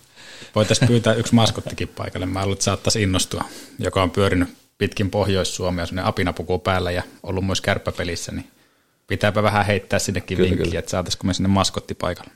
[0.56, 2.26] Voitaisiin pyytää yksi maskottikin paikalle.
[2.26, 3.43] Mä luulen, että saattaisi innostua,
[3.80, 8.48] joka on pyörinyt pitkin Pohjois-Suomea, sellainen apinapuku päällä ja ollut myös kärppäpelissä, niin
[9.08, 10.80] pitääpä vähän heittää sinnekin kyllä, vinkkiä, kyllä.
[10.80, 12.32] että saataisiko me sinne maskotti paikalle.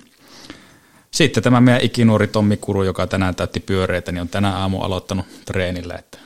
[1.12, 5.26] Sitten tämä meidän ikinuori Tommi Kuru, joka tänään täytti pyöreitä, niin on tänä aamu aloittanut
[5.46, 6.18] treenillä, että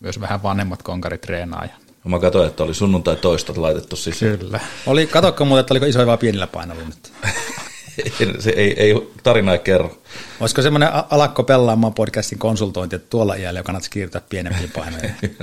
[0.00, 4.38] myös vähän vanhemmat konkarit treenaa ja Mä katsoin, että oli sunnuntai toistot laitettu sisään.
[4.38, 4.60] Kyllä.
[4.86, 7.12] Oli, katokko muuten, että oliko isoja vai pienillä painoilla nyt?
[8.38, 9.98] se ei, ei, tarina ei kerro.
[10.40, 15.14] Olisiko semmoinen Alakko pelaamaan podcastin konsultointi, että tuolla iällä kannattaisi kiirtää pienempiin painoihin?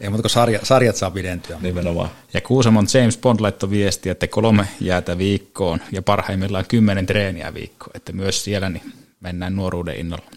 [0.00, 1.58] ei muuta kuin sarja, sarjat saa pidentyä.
[1.60, 2.10] Nimenomaan.
[2.34, 7.90] Ja Kuusamon James Bond laittoi viesti, että kolme jäätä viikkoon ja parhaimmillaan kymmenen treeniä viikkoon.
[7.94, 10.30] Että myös siellä niin mennään nuoruuden innolla.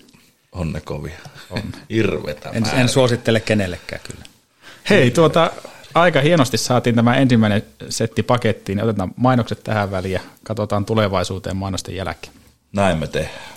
[0.52, 1.17] Onne kovia.
[1.49, 1.62] On.
[1.89, 4.33] Irvetä en, en suosittele kenellekään kyllä.
[4.89, 5.52] Hei, tuota,
[5.93, 8.84] aika hienosti saatiin tämä ensimmäinen setti pakettiin.
[8.84, 12.34] Otetaan mainokset tähän väliin ja katsotaan tulevaisuuteen mainosten jälkeen.
[12.74, 13.54] Näin me tehdään.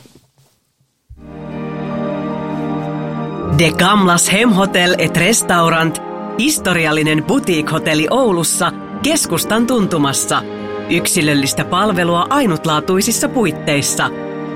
[3.58, 6.02] De Gamlas Hemhotel et Restaurant,
[6.38, 10.42] historiallinen boutique-hotelli Oulussa, keskustan tuntumassa.
[10.90, 14.10] Yksilöllistä palvelua ainutlaatuisissa puitteissa.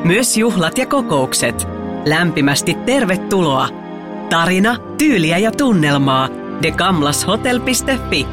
[0.05, 1.69] Myös juhlat ja kokoukset.
[2.05, 3.69] Lämpimästi tervetuloa.
[4.31, 6.29] Tarina, tyyliä ja tunnelmaa–
[6.63, 8.27] degamlashotel.fi.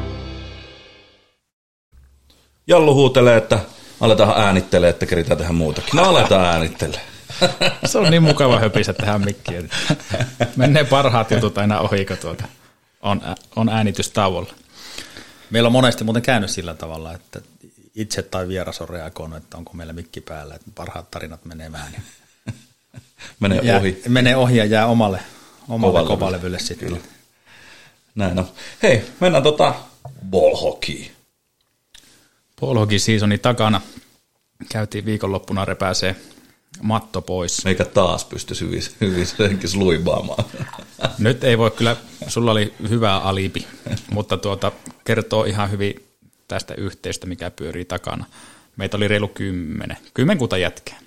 [2.66, 3.58] Jallu huutelee, että
[4.00, 5.90] aletaan äänittelee, että keritään tehdä muutakin.
[5.96, 7.00] No aletaan äänittelee.
[7.84, 9.70] Se on niin mukava höpisä tähän mikkiin.
[10.56, 12.44] Menee parhaat jutut aina ohi, kun tuota
[13.02, 13.22] on,
[13.56, 14.54] on äänitystauolla.
[15.50, 17.40] Meillä on monesti muuten käynyt sillä tavalla, että
[17.94, 21.92] itse tai vieras on reagoinut, että onko meillä mikki päällä, että parhaat tarinat menee vähän.
[21.92, 22.02] Niin
[23.40, 24.02] menee jää, ohi.
[24.08, 25.20] Menee ohi ja jää omalle,
[25.68, 26.88] omalle kovalevylle sitten.
[26.88, 27.00] Kyllä.
[28.14, 28.48] Näin on.
[28.82, 29.74] Hei, mennään tota
[30.30, 31.10] ballhockeyin.
[32.60, 33.80] Ballhockey seasoni takana.
[34.68, 36.16] Käytiin viikonloppuna repääsee
[36.82, 37.66] matto pois.
[37.66, 39.26] Eikä taas pysty hyvin, hyvin
[39.74, 40.44] luibaamaan.
[41.18, 41.96] Nyt ei voi kyllä,
[42.28, 43.66] sulla oli hyvä alibi,
[44.10, 44.72] mutta tuota,
[45.04, 46.06] kertoo ihan hyvin
[46.48, 48.24] tästä yhteistä, mikä pyörii takana.
[48.76, 50.98] Meitä oli reilu kymmenen, kymmenkunta jätkää.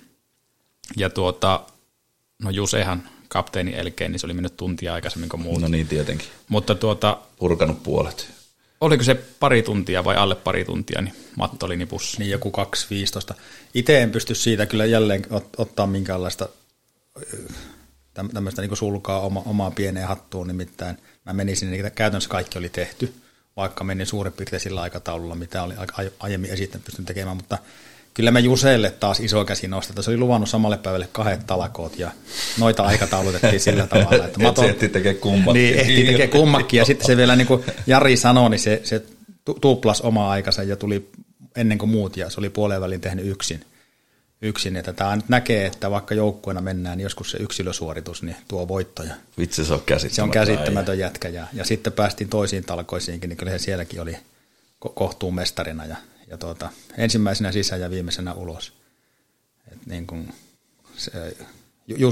[0.96, 1.60] Ja tuota,
[2.42, 5.60] no Jusehan kapteeni elkein, niin se oli mennyt tuntia aikaisemmin kuin muut.
[5.60, 6.28] No niin, tietenkin.
[6.48, 7.18] Mutta tuota...
[7.36, 8.30] Purkanut puolet.
[8.80, 12.18] Oliko se pari tuntia vai alle pari tuntia, niin Matto oli nipussa.
[12.18, 12.52] Niin joku
[13.30, 13.34] 2.15.
[13.74, 16.48] Itse en pysty siitä kyllä jälleen ot- ottaa minkäänlaista
[18.14, 22.68] tämmöistä niin sulkaa oma, omaa pieneen hattuun, nimittäin mä menin sinne, niin käytännössä kaikki oli
[22.68, 23.14] tehty,
[23.56, 25.74] vaikka menin suurin piirtein sillä aikataululla, mitä oli
[26.18, 27.58] aiemmin esittänyt pystyn tekemään, mutta
[28.14, 30.02] kyllä me Juselle taas iso käsi nostetta.
[30.02, 32.10] Se oli luvannut samalle päivälle kahdet talakoot ja
[32.58, 34.24] noita aikataulutettiin sillä tavalla.
[34.24, 35.62] Että Mato, ehti tekee kummakin.
[35.62, 39.02] Niin, ehti tekee kummakin ja sitten se vielä niin kuin Jari sanoi, niin se, se
[39.60, 41.10] tuplas omaa aikansa ja tuli
[41.56, 43.64] ennen kuin muut ja se oli puoleen välin tehnyt yksin.
[44.42, 44.76] yksin.
[44.76, 49.14] Että tämä nyt näkee, että vaikka joukkueena mennään, niin joskus se yksilösuoritus niin tuo voittoja.
[49.38, 50.14] Vitsi, se on käsittämätön.
[50.14, 54.16] Se on käsittämätön jätkä ja, ja sitten päästiin toisiin talkoisiinkin, niin kyllä he sielläkin oli
[54.94, 55.96] kohtuun mestarina ja
[56.32, 56.68] ja tuota,
[56.98, 58.72] ensimmäisenä sisään ja viimeisenä ulos.
[59.72, 60.28] Et niin kun
[60.96, 61.36] se,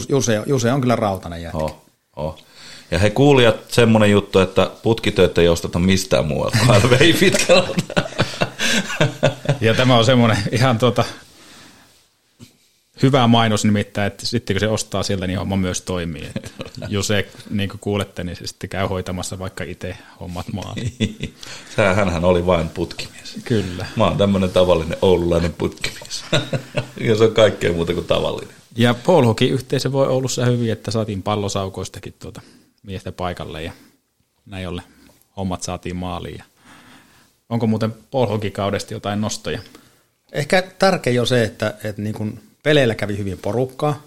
[0.08, 1.58] Juse, Juse on kyllä rautainen jätkä.
[1.58, 1.82] Oh,
[2.16, 2.44] oh.
[2.90, 7.68] Ja he kuulijat semmoinen juttu, että putkitöitä ei osteta mistään muualta, vaan vei pitkällä.
[9.60, 11.04] ja tämä on semmoinen ihan tuota,
[13.02, 16.26] hyvä mainos nimittäin, että sitten kun se ostaa sieltä, niin homma myös toimii.
[16.36, 16.50] Että
[16.88, 20.76] jos se, niin kuin kuulette, niin se sitten käy hoitamassa vaikka itse hommat maan.
[21.96, 23.36] Hänhän oli vain putkimies.
[23.44, 23.86] Kyllä.
[23.96, 26.24] Mä oon tämmöinen tavallinen oululainen putkimies.
[27.08, 28.54] ja se on kaikkea muuta kuin tavallinen.
[28.76, 32.40] Ja Paul yhteisö voi Oulussa hyvin, että saatiin pallosaukoistakin tuota
[32.82, 33.72] miestä paikalle ja
[34.46, 34.84] näin ollen
[35.36, 36.38] hommat saatiin maaliin.
[36.38, 36.44] Ja
[37.48, 39.60] onko muuten Paul kaudesta jotain nostoja?
[40.32, 44.02] Ehkä tärkein on se, että, että niin kuin peleillä kävi hyvin porukkaa,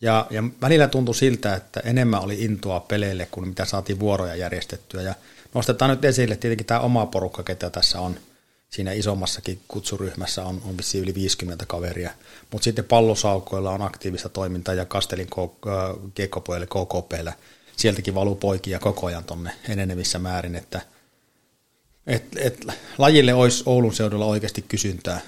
[0.00, 5.02] ja, ja välillä tuntui siltä, että enemmän oli intoa peleille kuin mitä saatiin vuoroja järjestettyä.
[5.02, 5.14] Ja
[5.54, 8.16] nostetaan nyt esille tietenkin tämä oma porukka, ketä tässä on.
[8.70, 12.10] Siinä isommassakin kutsuryhmässä on, on vissiin yli 50 kaveria.
[12.50, 15.28] Mutta sitten pallosaukoilla on aktiivista toimintaa ja Kastelin
[16.14, 17.32] GKP eli KKPllä
[17.76, 20.80] sieltäkin valuu poikia koko ajan tuonne enenevissä määrin, että
[22.06, 22.66] et, et,
[22.98, 25.20] lajille olisi Oulun seudulla oikeasti kysyntää,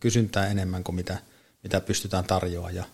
[0.00, 1.18] kysyntää enemmän kuin mitä–
[1.64, 2.74] mitä pystytään tarjoamaan.
[2.74, 2.84] Ja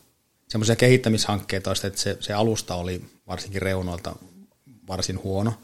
[0.48, 4.16] semmoisia kehittämishankkeita olisi, että se, se alusta oli varsinkin reunoilta
[4.88, 5.54] varsin huono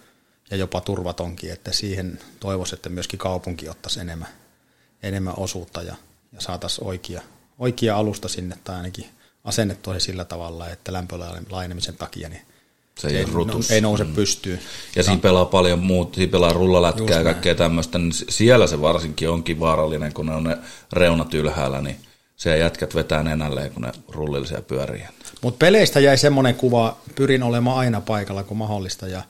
[0.50, 4.28] ja jopa turvatonkin, että siihen toivoisi, että myöskin kaupunki ottaisi enemmän,
[5.02, 5.96] enemmän osuutta ja,
[6.32, 7.22] ja saataisiin oikea,
[7.58, 9.06] oikea alusta sinne tai ainakin
[9.44, 12.42] asennettua se sillä tavalla, että lämpölainemisen takia niin
[12.98, 14.60] se, se ei, no, ei nouse pystyyn.
[14.96, 19.30] Ja siinä pelaa paljon muut, siinä pelaa rullalätkää ja kaikkea tämmöistä, niin siellä se varsinkin
[19.30, 20.58] onkin vaarallinen, kun ne on ne
[20.92, 21.96] reunat ylhäällä, niin
[22.36, 25.04] se jätkät vetää nenälleen, kun ne rullillisia pyörii.
[25.42, 29.22] Mutta peleistä jäi semmoinen kuva, pyrin olemaan aina paikalla kuin mahdollista ja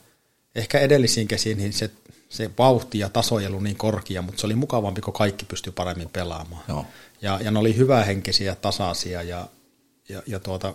[0.55, 1.90] ehkä edellisiin käsiin niin se,
[2.29, 5.73] se vauhti ja taso ei ollut niin korkea, mutta se oli mukavampi, kun kaikki pystyi
[5.73, 6.62] paremmin pelaamaan.
[6.69, 6.87] Joo.
[7.23, 9.49] Ja, ja ne oli hyvähenkisiä, tasaisia ja,
[10.09, 10.75] ja, ja tuota,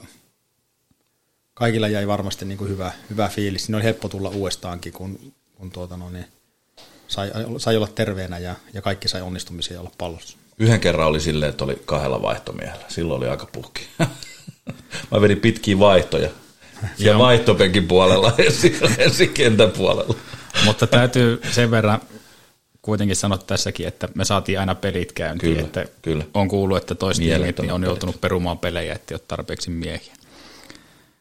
[1.53, 3.65] kaikilla jäi varmasti niin kuin hyvä, hyvä fiilis.
[3.65, 6.25] Siinä oli helppo tulla uudestaankin, kun, kun tuota, no, niin
[7.07, 10.37] sai, sai olla terveenä ja, ja kaikki sai onnistumisia olla pallossa.
[10.61, 12.85] Yhden kerran oli silleen, että oli kahdella vaihtomiehellä.
[12.87, 13.81] Silloin oli aika puhki.
[15.11, 16.29] Mä vedin pitkiä vaihtoja.
[16.97, 18.33] Ja vaihtopenkin puolella
[18.97, 20.15] ensi kentän puolella.
[20.65, 22.01] Mutta täytyy sen verran
[22.81, 25.53] kuitenkin sanoa tässäkin, että me saatiin aina pelit käyntiin.
[25.53, 26.23] Kyllä, että kyllä.
[26.33, 27.89] On kuullut, että toiset jengit niin on pelit.
[27.89, 30.13] joutunut perumaan pelejä, että ole tarpeeksi miehiä.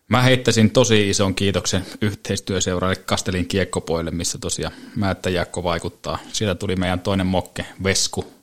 [0.09, 6.19] Mä heittäisin tosi ison kiitoksen yhteistyöseuraalle Kastelin kiekkopoille, missä tosiaan Määttä Jaakko vaikuttaa.
[6.33, 8.40] Siitä tuli meidän toinen mokke, Vesku.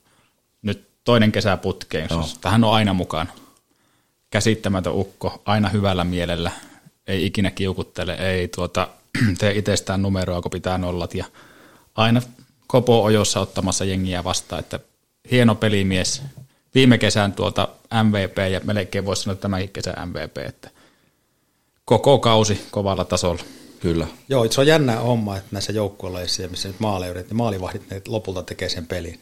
[1.08, 2.08] Toinen kesä putkeen.
[2.10, 2.30] Joo.
[2.42, 3.32] Tähän on aina mukana.
[4.30, 6.52] Käsittämätön ukko, aina hyvällä mielellä.
[7.08, 8.88] Ei ikinä kiukuttele, ei tuota,
[9.40, 11.16] tee itsestään numeroa, kun pitää nollat.
[11.16, 11.26] Ja
[11.96, 12.22] aina
[12.68, 14.80] kopo ojossa ottamassa jengiä vastaan, että
[15.32, 16.22] hieno pelimies.
[16.76, 17.68] Viime kesän tuota
[18.04, 20.70] MVP ja melkein voisi sanoa tämänkin kesän MVP, että
[21.86, 23.44] koko kausi kovalla tasolla.
[23.80, 24.08] Kyllä.
[24.30, 28.44] Joo, se on jännä homma, että näissä joukkuelaisissa, missä nyt maaleudet, niin maalivahdit ne lopulta
[28.44, 29.20] tekee sen pelin.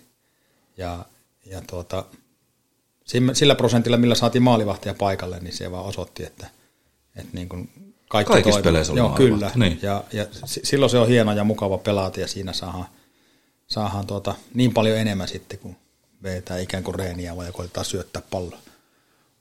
[0.77, 1.05] Ja,
[1.45, 2.05] ja tuota,
[3.33, 6.47] sillä- prosentilla, millä saatiin maalivahtia paikalle, niin se vaan osoitti, että,
[7.15, 7.69] että niin kuin
[8.09, 8.63] kaikki Kaikissa toimii.
[8.63, 9.51] peleissä oli Joo, kyllä.
[9.55, 9.79] niin.
[9.81, 12.85] Ja, ja si- silloin se on hieno ja mukava pelata ja siinä saadaan,
[13.67, 15.75] saadaan tuota, niin paljon enemmän sitten, kun
[16.23, 18.59] vetää ikään kuin reeniä vai koitetaan syöttää palloa.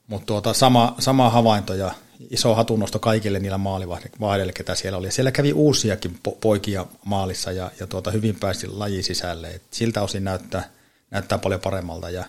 [0.07, 1.95] Mutta tuota, sama, sama havainto ja
[2.31, 5.11] iso hatunnosto kaikille niillä maalivahdeille, ketä siellä oli.
[5.12, 9.49] Siellä kävi uusiakin po- poikia maalissa ja, ja tuota, hyvin pääsi laji sisälle.
[9.51, 10.71] Et siltä osin näyttää,
[11.14, 12.24] näyttää paljon paremmalta ja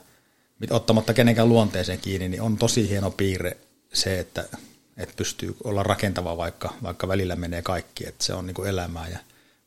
[0.69, 3.57] ottamatta kenenkään luonteeseen kiinni, niin on tosi hieno piirre
[3.93, 4.45] se, että,
[4.97, 8.07] että pystyy olla rakentava, vaikka, vaikka välillä menee kaikki.
[8.07, 9.19] Että se on niin kuin elämää ja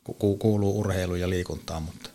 [0.05, 2.11] ku- kuuluu urheiluun ja liikuntaan, mutta,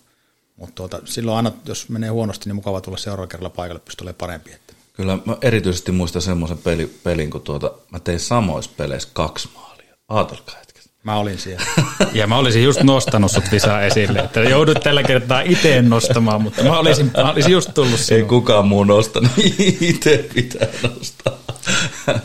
[0.56, 4.18] mutta tuota, silloin aina, jos menee huonosti, niin mukava tulla seuraavalla kerralla paikalle, pystyy olemaan
[4.18, 4.52] parempi.
[4.52, 4.74] Että.
[4.94, 9.96] Kyllä mä erityisesti muistan semmoisen peli, pelin, kun tuota, mä tein samoissa peleissä kaksi maalia.
[10.10, 10.73] Aatelkaa hetket.
[11.04, 11.66] Mä olin siellä.
[12.14, 16.64] Ja mä olisin just nostanut sut Visa esille, että joudut tällä kertaa itse nostamaan, mutta
[16.64, 18.30] mä olisin, mä olisin just tullut Ei sinun.
[18.30, 21.34] kukaan muu nosta, niin itse pitää nostaa.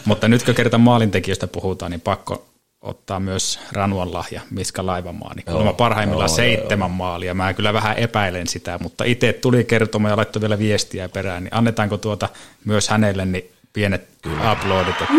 [0.05, 2.47] Mutta nyt kun kerta maalintekijöistä puhutaan, niin pakko
[2.81, 5.35] ottaa myös Ranuan lahja, Miska Laivamaa.
[5.35, 7.35] Niin Joo, kuulemma parhaimmillaan joo, seitsemän maalia.
[7.35, 11.45] Mä kyllä vähän epäilen sitä, mutta itse tuli kertomaan ja laittoi vielä viestiä perään.
[11.45, 12.29] Niin annetaanko tuota
[12.65, 14.09] myös hänelle niin pienet
[14.53, 15.15] uploadit, että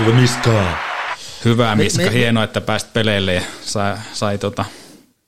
[0.00, 0.93] Hyvä miskaa.
[1.44, 4.64] Hyvä Miska, hienoa, että pääsit peleille ja sai, sai tota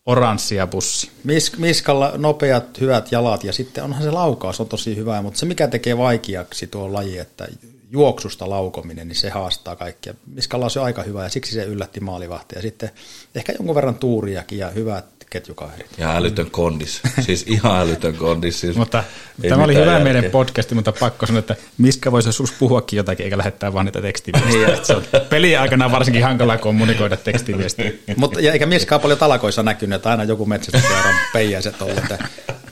[0.07, 1.11] oranssia bussi.
[1.25, 5.47] Mis, miskalla nopeat, hyvät jalat ja sitten onhan se laukaus on tosi hyvä, mutta se
[5.47, 7.49] mikä tekee vaikeaksi tuo laji, että
[7.91, 10.15] juoksusta laukominen, niin se haastaa kaikkia.
[10.27, 12.63] Miskalla on se aika hyvä ja siksi se yllätti maalivahtia.
[12.63, 12.91] Sitten
[13.35, 15.87] ehkä jonkun verran tuuriakin ja hyvät ketjukaverit.
[15.99, 17.01] Ja älytön kondis.
[17.21, 18.61] Siis ihan älytön kondis.
[18.61, 19.05] Siis Mutta
[19.49, 20.05] tämä oli hyvä järkeä.
[20.05, 24.03] meidän podcasti, mutta pakko sanoa, että Miska voisi joskus puhuakin jotakin, eikä lähettää vaan niitä
[24.03, 24.67] tekstiviestejä.
[24.67, 24.85] Niin.
[24.85, 27.93] se on pelin aikana varsinkin hankala kommunikoida tekstiviestejä.
[28.17, 32.19] Mutta ja eikä miskaan paljon talakoissa näkynyt, että aina joku metsästysseuran peijäiset ollut, että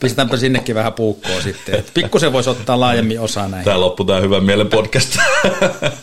[0.00, 1.84] pistetäänpä sinnekin vähän puukkoa sitten.
[1.94, 3.64] Pikkusen voisi ottaa laajemmin osaa näihin.
[3.64, 5.16] Tää loppui tää hyvän mielen podcast.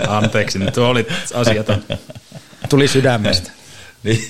[0.07, 1.83] Anteeksi, nyt tuo oli asiaton.
[2.69, 3.51] Tuli sydämestä.
[4.03, 4.25] niin,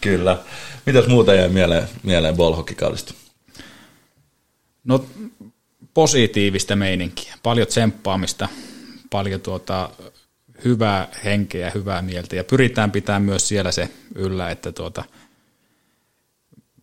[0.00, 0.38] kyllä.
[0.86, 3.14] Mitäs muuta jäi mieleen, mieleen ballhockeykaudesta?
[4.84, 5.04] No
[5.94, 8.48] positiivista meininkiä, paljon tsemppaamista,
[9.10, 9.90] paljon tuota,
[10.64, 15.04] hyvää henkeä, hyvää mieltä ja pyritään pitämään myös siellä se yllä, että tuota,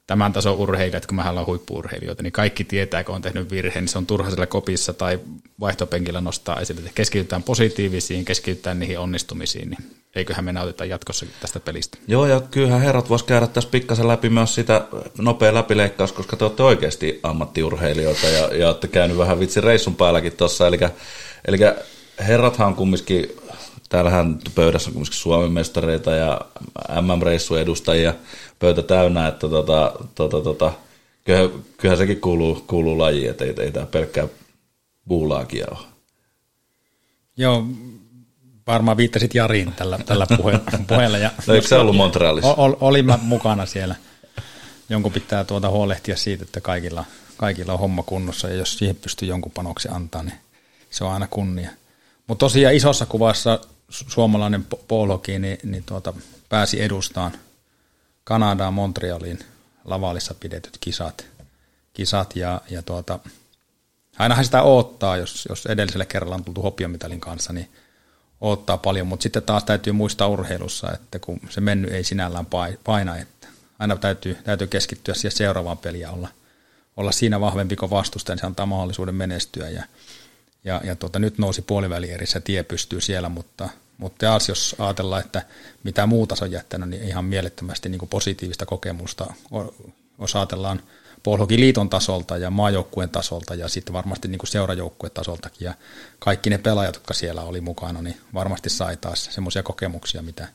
[0.07, 3.91] tämän tason urheilijat, kun mehän ollaan huippuurheilijoita, niin kaikki tietää, kun on tehnyt virheen, niin
[3.91, 5.19] se on turha siellä kopissa tai
[5.59, 6.79] vaihtopenkillä nostaa esille.
[6.79, 11.97] Että keskitytään positiivisiin, keskitytään niihin onnistumisiin, niin eiköhän me nautita jatkossakin tästä pelistä.
[12.07, 16.43] Joo, ja kyllähän herrat vois käydä tässä pikkasen läpi myös sitä nopea läpileikkaus, koska te
[16.43, 20.67] olette oikeasti ammattiurheilijoita ja, ja olette käynyt vähän vitsi reissun päälläkin tuossa.
[20.67, 20.79] Eli,
[21.47, 21.57] eli
[22.19, 23.29] herrathan on kumminkin,
[23.89, 26.41] täällähän pöydässä on kumminkin Suomen mestareita ja
[27.01, 28.13] MM-reissun edustajia
[28.59, 30.71] pöytä täynnä, että tota, tota, tota,
[31.23, 34.27] kyllähän, kyllähän sekin kuuluu, kuuluu lajiin, että ei, ei tämä pelkkää
[35.07, 35.85] buulaakia ole.
[37.37, 37.63] Joo,
[38.67, 41.17] varmaan viittasit Jariin tällä, tällä puhe, puheella.
[41.17, 42.53] Ja No, eikö se ollut Montrealissa?
[42.53, 43.95] Ol, olin mä mukana siellä.
[44.89, 47.05] Jonkun pitää tuota huolehtia siitä, että kaikilla,
[47.37, 50.37] kaikilla on homma kunnossa, ja jos siihen pystyy jonkun panoksen antaa, niin
[50.89, 51.69] se on aina kunnia.
[52.27, 56.13] Mutta tosiaan isossa kuvassa suomalainen po- pooloki niin, niin tuota,
[56.49, 57.31] pääsi edustaan
[58.23, 59.39] Kanadaan Montrealiin
[59.85, 61.25] Lavalissa pidetyt kisat,
[61.93, 63.19] kisat ja, ja tuota,
[64.19, 67.69] ainahan sitä odottaa, jos, jos edellisellä kerralla on tultu hopiamitalin kanssa, niin
[68.41, 72.79] odottaa paljon, mutta sitten taas täytyy muistaa urheilussa, että kun se mennyt ei sinällään pai-
[72.83, 73.47] paina, että
[73.79, 76.27] aina täytyy, täytyy keskittyä siihen seuraavaan peliin ja olla,
[76.97, 79.83] olla siinä vahvempi kuin vastustaja, niin se antaa mahdollisuuden menestyä ja,
[80.67, 85.41] ja, ja tuota, nyt nousi puolivälierissä, tie pystyy siellä, mutta, mutta taas jos ajatellaan, että
[85.83, 89.33] mitä muuta se on jättänyt, niin ihan mielettömästi niin kuin positiivista kokemusta.
[90.19, 90.81] Jos ajatellaan
[91.49, 95.65] liiton tasolta ja maajoukkueen tasolta ja sitten varmasti niin seurajoukkueen tasoltakin.
[95.65, 95.73] Ja
[96.19, 100.47] kaikki ne pelaajat, jotka siellä oli mukana, niin varmasti sai taas semmoisia kokemuksia, mitä,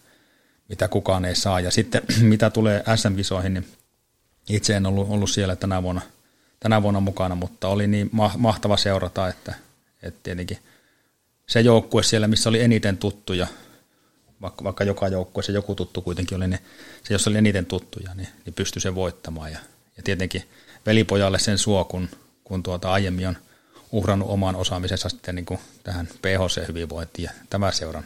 [0.68, 1.60] mitä kukaan ei saa.
[1.60, 2.02] Ja sitten
[2.32, 3.66] mitä tulee SM-kisoihin, niin
[4.48, 6.00] itse en ollut, ollut siellä tänä vuonna,
[6.60, 9.54] tänä vuonna mukana, mutta oli niin mahtava seurata, että,
[10.02, 10.58] että tietenkin
[11.46, 13.46] se joukkue siellä, missä oli eniten tuttuja,
[14.42, 16.60] vaikka, vaikka joka joukkueessa joku tuttu kuitenkin oli, niin
[17.02, 19.52] se, jos oli eniten tuttuja, niin, niin pystyi sen voittamaan.
[19.52, 19.58] Ja,
[19.96, 20.42] ja tietenkin
[20.86, 22.08] velipojalle sen suo, kun,
[22.44, 23.36] kun tuota aiemmin on
[23.92, 28.04] uhrannut oman osaamisensa sitten niin kuin tähän PHC-hyvinvointiin ja tämä seuran.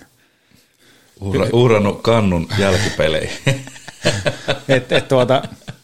[1.21, 3.39] Uhra, uhrannut kannun jälkipeleihin.
[4.69, 5.43] et, et tuota,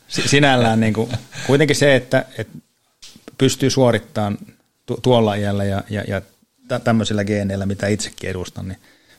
[0.08, 1.12] sinällään niin kuin,
[1.46, 2.48] kuitenkin se, että et
[3.38, 4.38] pystyy suorittamaan
[4.86, 6.22] tu, tuolla iällä ja, ja, ja
[6.80, 8.78] tämmöisillä geeneillä, mitä itsekin edustan, niin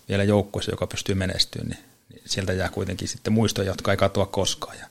[0.09, 4.26] vielä joukkueessa, joka pystyy menestymään, niin, niin sieltä jää kuitenkin sitten muistoja, jotka ei katoa
[4.26, 4.78] koskaan.
[4.78, 4.86] Ja,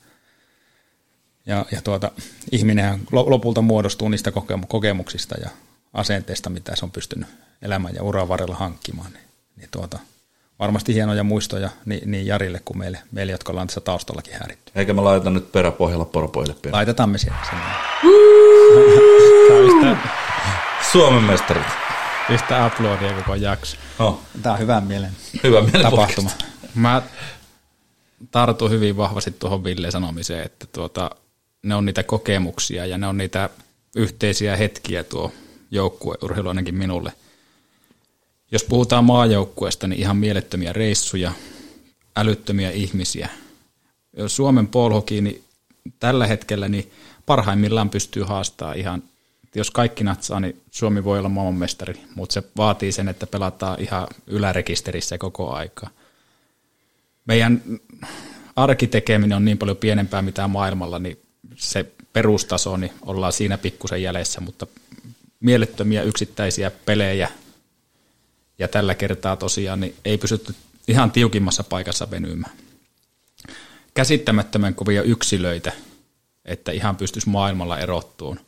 [1.47, 2.11] ja, ja tuota,
[2.53, 4.33] ihminen lopulta muodostuu niistä
[4.69, 5.51] kokemuksista ja
[5.93, 7.29] asenteista, mitä se on pystynyt
[7.63, 9.13] elämän ja uran varrella hankkimaan.
[9.13, 9.25] Niin,
[9.57, 9.99] niin tuota,
[10.59, 14.73] varmasti hienoja muistoja niin, niin Jarille kuin meille, meille, jotka ollaan tässä taustallakin häiritty.
[14.75, 16.73] Eikä me laita nyt peräpohjalla poropoille pian.
[16.73, 17.59] Laitetaan me siellä sen.
[20.93, 21.67] Suomen mestarit.
[22.29, 23.77] Pistä aplodia koko jakso.
[23.99, 24.21] Oh.
[24.43, 25.11] Tämä on hyvä mielen,
[25.45, 26.31] hyvä mielen tapahtuma.
[26.75, 27.03] Mä
[28.31, 31.11] tartun hyvin vahvasti tuohon Ville sanomiseen, että tuota,
[31.63, 33.51] ne on niitä kokemuksia ja ne on niitä
[33.97, 35.33] yhteisiä hetkiä tuo
[35.71, 37.13] joukkueurheilu ainakin minulle.
[38.51, 41.33] Jos puhutaan maajoukkueesta, niin ihan mielettömiä reissuja,
[42.17, 43.29] älyttömiä ihmisiä.
[44.17, 45.45] Jos Suomen polhoki, niin
[46.01, 46.93] tällä hetkellä niin
[47.27, 49.03] parhaimmillaan pystyy haastamaan ihan,
[49.55, 54.07] jos kaikki natsaa, niin Suomi voi olla maailmanmestari, mutta se vaatii sen, että pelataan ihan
[54.27, 55.91] ylärekisterissä koko aika.
[57.27, 57.63] Meidän
[58.57, 61.19] arkitekeminen on niin paljon pienempää mitä maailmalla, niin
[61.57, 64.67] se perustaso, niin ollaan siinä pikkusen jäljessä, mutta
[65.41, 67.31] mielettömiä yksittäisiä pelejä
[68.59, 70.55] ja tällä kertaa tosiaan niin ei pysytty
[70.89, 72.57] ihan tiukimmassa paikassa venymään.
[73.95, 75.73] Käsittämättömän kovia yksilöitä,
[76.45, 78.41] että ihan pystyisi maailmalla erottuun.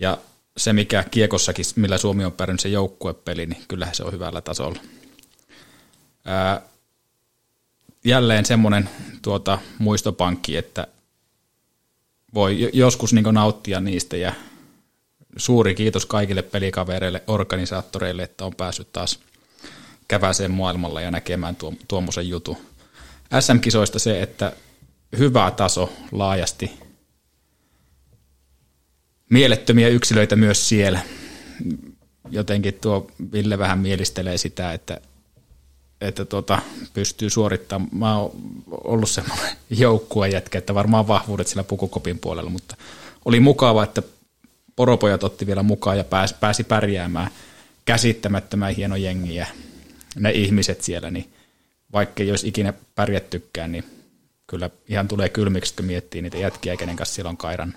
[0.00, 0.18] Ja
[0.56, 4.80] se, mikä kiekossakin, millä Suomi on pärjännyt se joukkuepeli, niin kyllähän se on hyvällä tasolla.
[6.24, 6.62] Ää,
[8.04, 8.90] jälleen semmoinen
[9.22, 10.86] tuota, muistopankki, että
[12.34, 14.32] voi joskus niin nauttia niistä ja
[15.36, 19.20] suuri kiitos kaikille pelikavereille, organisaattoreille, että on päässyt taas
[20.08, 22.56] käväseen maailmalla ja näkemään tuo, tuommoisen jutun.
[23.40, 24.52] SM-kisoista se, että
[25.18, 26.89] hyvä taso laajasti.
[29.30, 31.00] Mielettömiä yksilöitä myös siellä.
[32.30, 35.00] Jotenkin tuo Ville vähän mielistelee sitä, että,
[36.00, 36.62] että tuota,
[36.94, 37.88] pystyy suorittamaan.
[37.92, 38.32] Mä oon
[38.70, 42.76] ollut semmoinen joukkuejätkä, että varmaan vahvuudet sillä pukukopin puolella, mutta
[43.24, 44.02] oli mukava, että
[44.76, 47.30] poropojat otti vielä mukaan ja pääsi, pääsi pärjäämään
[47.84, 49.46] käsittämättömän hieno jengi ja
[50.16, 51.32] ne ihmiset siellä, niin
[51.92, 53.84] vaikka olisi ikinä pärjättykään, niin
[54.46, 57.74] kyllä ihan tulee kylmiksi, kun miettii niitä jätkiä, kenen kanssa siellä on kairan.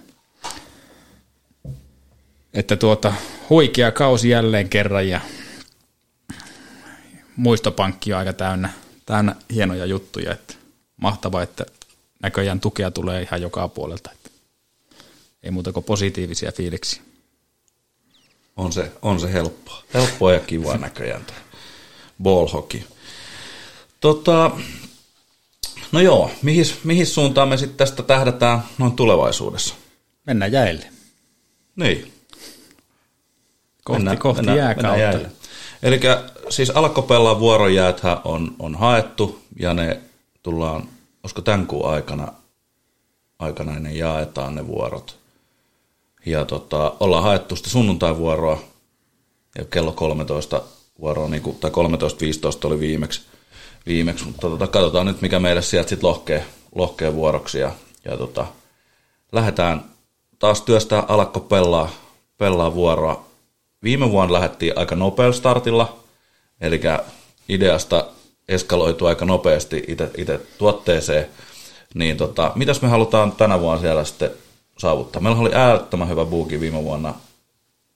[2.53, 3.13] Että tuota,
[3.49, 5.21] huikea kausi jälleen kerran ja
[7.35, 8.69] muistopankki on aika täynnä,
[9.05, 10.31] täynnä hienoja juttuja.
[10.31, 10.53] Että
[10.97, 11.65] mahtavaa, että
[12.21, 14.11] näköjään tukea tulee ihan joka puolelta.
[14.11, 14.29] Että
[15.43, 17.01] ei muuta kuin positiivisia fiiliksiä.
[18.57, 19.83] On se, on se helppoa.
[19.93, 21.35] Helppoa ja kivaa näköjään tuo
[22.23, 22.81] ball hockey.
[23.99, 24.51] Tota,
[25.91, 29.75] no joo, mihin, mihin suuntaan me sitten tästä tähdätään noin tulevaisuudessa?
[30.27, 30.85] Mennään jäille.
[31.75, 32.13] Niin.
[33.83, 34.97] Kohti, mennään, kohti mennään, jääkautta.
[34.97, 35.31] Mennään
[35.83, 35.99] Eli
[36.49, 40.01] siis alkopellaan vuorojääthän on, on haettu ja ne
[40.43, 40.83] tullaan,
[41.23, 42.33] olisiko tämän kuun aikana,
[43.39, 45.17] aikana ne jaetaan ne vuorot.
[46.25, 48.61] Ja tota, ollaan haettu sitä sunnuntai-vuoroa
[49.57, 50.61] ja kello 13
[50.99, 53.21] vuoroa, niin kuin, tai 13.15 oli viimeksi,
[53.85, 57.71] viimeksi mutta tota, katsotaan nyt mikä meille sieltä sitten lohkee, lohkee vuoroksi ja,
[58.05, 58.45] ja tota,
[59.31, 59.83] lähdetään
[60.39, 61.89] taas työstää alakko pelaa,
[62.37, 63.32] pelaa vuoroa.
[63.83, 65.99] Viime vuonna lähdettiin aika nopealla startilla,
[66.61, 66.81] eli
[67.49, 68.07] ideasta
[68.47, 69.83] eskaloitu aika nopeasti
[70.17, 71.27] itse tuotteeseen,
[71.93, 74.31] niin tota, mitäs me halutaan tänä vuonna siellä sitten
[74.77, 75.21] saavuttaa?
[75.21, 77.13] Meillä oli äärettömän hyvä buuki viime vuonna,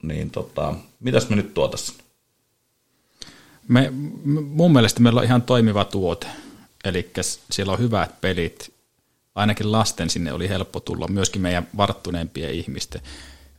[0.03, 1.93] niin tota, mitäs me nyt tuotassa?
[3.67, 3.93] Me,
[4.43, 6.27] mun mielestä meillä on ihan toimiva tuote,
[6.83, 7.11] eli
[7.51, 8.73] siellä on hyvät pelit,
[9.35, 13.01] ainakin lasten sinne oli helppo tulla, myöskin meidän varttuneempien ihmisten.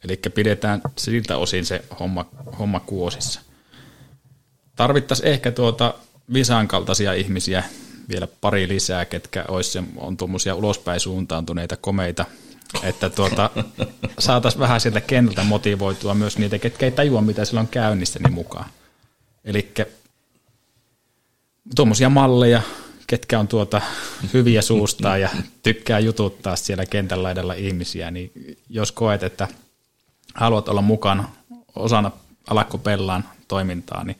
[0.05, 2.27] Eli pidetään siltä osin se homma,
[2.59, 3.41] homma kuosissa.
[4.77, 5.95] Tarvittaisiin ehkä tuota
[6.33, 7.65] Visan kaltaisia ihmisiä
[8.09, 12.25] vielä pari lisää, ketkä olisi, on tuommoisia ulospäin suuntaantuneita, komeita
[12.83, 13.51] että tuota,
[14.19, 18.33] saataisiin vähän sieltä kentältä motivoitua myös niitä, ketkä ei tajua, mitä siellä on käynnissä, niin
[18.33, 18.71] mukaan.
[19.45, 19.73] Eli
[21.77, 22.63] tuommoisia malleja,
[23.07, 23.81] ketkä on tuota
[24.35, 25.29] hyviä suustaa ja
[25.63, 28.33] tykkää jututtaa siellä kentän laidalla ihmisiä, niin
[28.69, 29.49] jos koet, että
[30.41, 31.29] haluat olla mukana
[31.77, 32.11] osana
[32.51, 34.17] Alakko Pellaan toimintaa, niin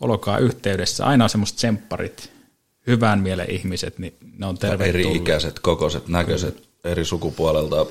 [0.00, 1.06] olkaa yhteydessä.
[1.06, 2.30] Aina on semmoiset tsempparit,
[2.86, 5.06] hyvän mielen ihmiset, niin ne on tervetulleet.
[5.06, 7.86] Eri ikäiset, kokoiset, näköiset, eri sukupuolelta.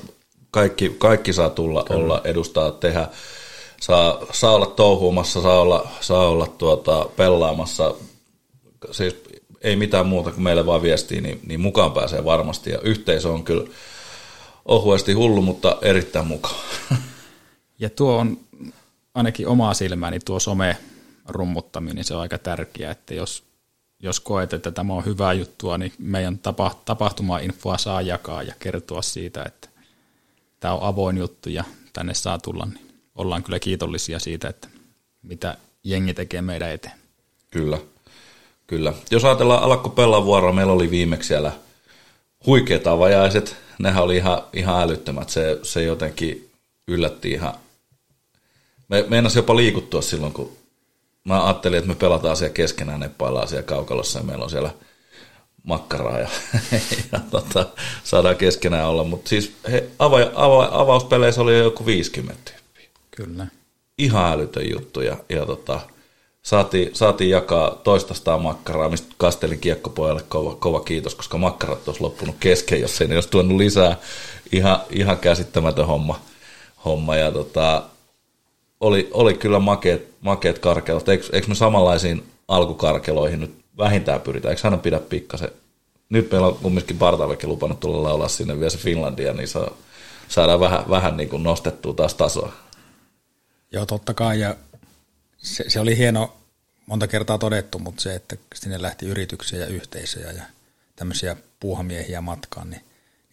[0.50, 2.00] Kaikki, kaikki saa tulla, Kyllä.
[2.00, 3.08] olla, edustaa, tehdä.
[3.80, 7.94] Saa, saa olla touhuumassa, saa olla, saa olla tuota, pelaamassa.
[8.90, 9.16] Siis
[9.60, 12.70] ei mitään muuta kuin meille vaan viestiä, niin, niin mukaan pääsee varmasti.
[12.70, 13.70] Ja yhteisö on kyllä
[14.64, 16.54] ohuesti hullu, mutta erittäin mukava.
[17.78, 18.38] Ja tuo on
[19.14, 20.76] ainakin omaa silmääni tuo some
[21.28, 23.44] rummuttaminen, se on aika tärkeää, että jos,
[24.00, 29.02] jos koet, että tämä on hyvää juttua, niin meidän tapa, tapahtuma-infoa saa jakaa ja kertoa
[29.02, 29.68] siitä, että
[30.60, 34.68] tämä on avoin juttu ja tänne saa tulla, niin ollaan kyllä kiitollisia siitä, että
[35.22, 36.94] mitä jengi tekee meidän eteen.
[37.50, 37.78] Kyllä,
[38.66, 38.92] kyllä.
[39.10, 41.52] Jos ajatellaan Alakko Pellavuoroa, meillä oli viimeksi siellä
[42.46, 46.50] huikeat avajaiset, nehän oli ihan, ihan älyttömät, se, se jotenkin
[46.88, 47.54] yllätti ihan
[48.88, 50.52] me meinasi jopa liikuttua silloin, kun
[51.24, 54.70] mä ajattelin, että me pelataan siellä keskenään, neppaillaan siellä kaukalossa ja meillä on siellä
[55.62, 56.28] makkaraa ja,
[57.12, 57.66] ja tota,
[58.04, 59.04] saadaan keskenään olla.
[59.04, 62.88] Mutta siis he, ava, ava, avauspeleissä oli jo joku 50 tyyppiä.
[63.10, 63.46] Kyllä.
[63.98, 65.80] Ihan älytön juttu ja, ja tota,
[66.42, 72.36] saatiin, saatiin jakaa toistastaan makkaraa, mistä kastelin kiekkopojalle kova, kova kiitos, koska makkarat olisi loppunut
[72.40, 73.96] kesken, jos ei ne olisi tuonut lisää.
[74.52, 76.20] Ihan, ihan käsittämätön homma.
[76.84, 77.82] homma ja tota,
[78.84, 81.08] oli, oli kyllä makeet, makeet karkelut.
[81.08, 84.50] Eikö, eikö me samanlaisiin alkukarkeloihin nyt vähintään pyritä?
[84.50, 85.48] Eikö hän pidä pikkasen?
[86.08, 89.70] Nyt meillä on kumminkin Bartavekin lupannut tulla laulaa sinne vielä se Finlandia, niin saa,
[90.28, 92.52] saadaan vähän, vähän niin kuin nostettua taas tasoa.
[93.72, 94.40] Joo, totta kai.
[94.40, 94.56] Ja
[95.36, 96.32] se, se oli hieno,
[96.86, 100.42] monta kertaa todettu, mutta se, että sinne lähti yrityksiä ja yhteisöjä ja
[100.96, 102.82] tämmöisiä puuhamiehiä matkaan, niin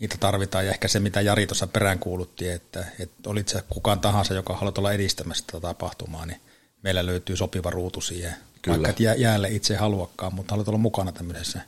[0.01, 0.65] niitä tarvitaan.
[0.65, 4.77] Ja ehkä se, mitä Jari tuossa peräänkuulutti, että, että olit se kukaan tahansa, joka haluat
[4.77, 6.41] olla edistämässä tätä tapahtumaa, niin
[6.83, 8.35] meillä löytyy sopiva ruutu siihen.
[8.61, 8.77] Kyllä.
[8.77, 11.61] Vaikka et jäälle itse haluakaan, mutta haluat olla mukana tämmöisessä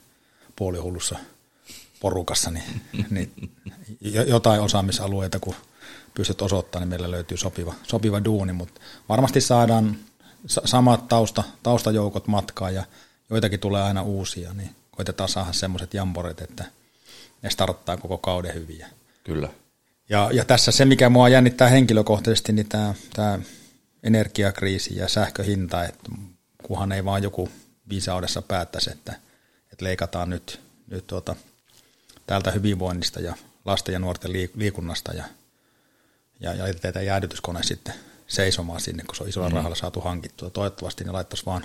[0.56, 1.18] puolihullussa
[2.00, 3.32] porukassa, niin, niin
[4.26, 5.54] jotain osaamisalueita, kun
[6.14, 9.96] pystyt osoittamaan, niin meillä löytyy sopiva, sopiva duuni, mutta varmasti saadaan
[10.46, 12.84] samat tausta, taustajoukot matkaa ja
[13.30, 16.64] joitakin tulee aina uusia, niin koitetaan saada semmoiset jamboret, että–
[17.44, 18.88] ne starttaa koko kauden hyviä.
[19.24, 19.48] Kyllä.
[20.08, 23.38] Ja, ja tässä se, mikä mua jännittää henkilökohtaisesti, niin tämä, tämä
[24.02, 26.10] energiakriisi ja sähköhinta, että
[26.62, 27.48] kunhan ei vaan joku
[27.88, 29.14] viisaudessa päättäisi, että,
[29.72, 31.36] että leikataan nyt, nyt tuota,
[32.26, 33.34] täältä hyvinvoinnista ja
[33.64, 35.24] lasten ja nuorten liikunnasta ja,
[36.40, 37.94] ja, ja laitetaan jäädytyskone sitten
[38.26, 39.54] seisomaan sinne, kun se on isolla mm.
[39.54, 40.50] rahalla saatu hankittua.
[40.50, 41.64] Toivottavasti ne laittaisi vaan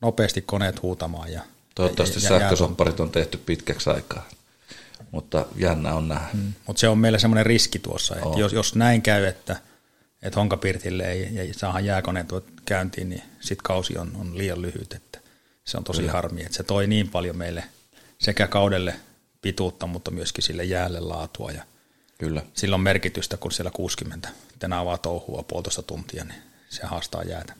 [0.00, 1.32] nopeasti koneet huutamaan.
[1.32, 1.42] Ja,
[1.74, 4.28] Toivottavasti ja, ja, sähkösopparit on tehty pitkäksi aikaa
[5.10, 6.28] mutta jännä on nähdä.
[6.32, 6.52] Mm.
[6.66, 9.56] Mutta se on meillä semmoinen riski tuossa, että jos, jos näin käy, että,
[10.22, 12.28] että Honkapirtille ei, ei saada jääkoneet
[12.64, 14.92] käyntiin, niin sitten kausi on, on liian lyhyt.
[14.92, 15.20] Että
[15.64, 16.12] se on tosi Kyllä.
[16.12, 17.64] harmi, että se toi niin paljon meille
[18.18, 18.94] sekä kaudelle
[19.42, 21.50] pituutta, mutta myöskin sille jäälle laatua.
[21.50, 21.62] Ja
[22.18, 22.42] Kyllä.
[22.54, 24.28] Sillä on merkitystä, kun siellä 60
[24.58, 27.54] tänä avaa touhua puolitoista tuntia, niin se haastaa jäätä.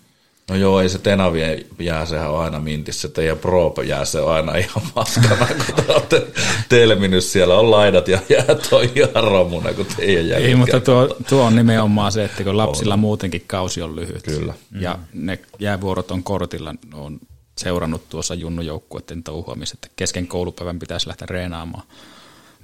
[0.50, 3.08] No joo, ei se Tenavien jää, sehän on aina mintissä.
[3.08, 6.26] Teidän Pro jää, se on aina ihan paskana, kun te olette
[6.68, 7.54] telminyt siellä.
[7.54, 10.38] On laidat ja jää toi ihan romuna, kun teidän jää.
[10.38, 13.00] Ei, mutta tuo, tuo, on nimenomaan se, että kun lapsilla on.
[13.00, 14.22] muutenkin kausi on lyhyt.
[14.22, 14.54] Kyllä.
[14.80, 15.26] Ja mm.
[15.26, 17.20] ne jäävuorot on kortilla, on
[17.58, 21.82] seurannut tuossa junnujoukkuiden touhuamista, että kesken koulupäivän pitäisi lähteä reenaamaan.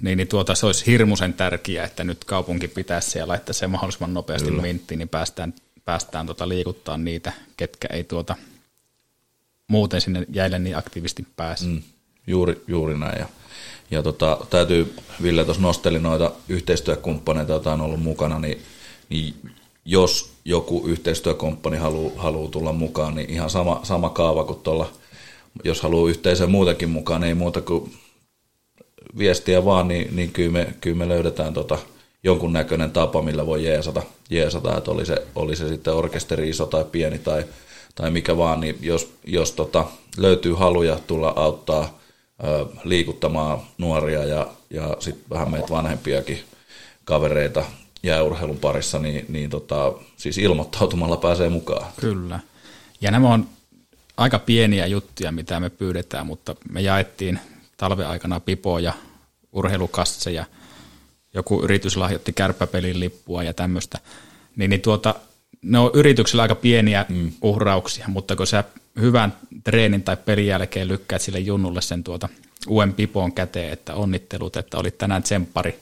[0.01, 4.13] Niin, niin tuota, se olisi hirmuisen tärkeää, että nyt kaupunki pitäisi siellä laittaa se mahdollisimman
[4.13, 4.61] nopeasti Kyllä.
[4.61, 5.53] minttiin, niin päästään
[5.85, 8.35] päästään tota liikuttaa niitä, ketkä ei tuota
[9.67, 11.65] muuten sinne jäille niin aktiivisesti pääse.
[11.65, 11.81] Mm,
[12.27, 13.19] juuri, juuri näin.
[13.19, 13.27] Ja,
[13.91, 18.61] ja tota, täytyy, Ville tuossa nosteli noita yhteistyökumppaneita, joita on ollut mukana, niin,
[19.09, 19.33] niin
[19.85, 24.91] jos joku yhteistyökumppani haluaa haluu tulla mukaan, niin ihan sama, sama kaava kuin tuolla,
[25.63, 27.93] jos haluaa yhteisöä muutenkin mukaan, niin ei muuta kuin
[29.17, 31.77] viestiä vaan, niin, niin kyllä, me, kyllä me löydetään tota,
[32.23, 36.85] jonkunnäköinen tapa, millä voi jeesata, jeesata että oli se, oli se sitten orkesteri iso tai
[36.91, 37.45] pieni tai,
[37.95, 39.85] tai mikä vaan, niin jos, jos tota,
[40.17, 41.99] löytyy haluja tulla auttaa
[42.43, 46.43] ö, liikuttamaan nuoria ja, ja sitten vähän meitä vanhempiakin
[47.05, 47.63] kavereita
[48.03, 51.85] jääurheilun parissa, niin, niin tota, siis ilmoittautumalla pääsee mukaan.
[51.99, 52.39] Kyllä.
[53.01, 53.47] Ja nämä on
[54.17, 57.39] aika pieniä juttuja, mitä me pyydetään, mutta me jaettiin
[57.77, 58.93] talven aikana pipoja,
[59.51, 60.45] urheilukasseja–
[61.33, 63.99] joku yritys lahjoitti kärppäpelin lippua ja tämmöistä.
[64.55, 65.15] Niin, niin tuota,
[65.61, 67.31] ne on yrityksillä aika pieniä mm.
[67.41, 68.63] uhrauksia, mutta kun sä
[68.99, 72.29] hyvän treenin tai pelin jälkeen lykkäät sille junnulle sen tuota
[72.67, 75.79] uuden pipoon käteen, että onnittelut, että olit tänään tsemppari,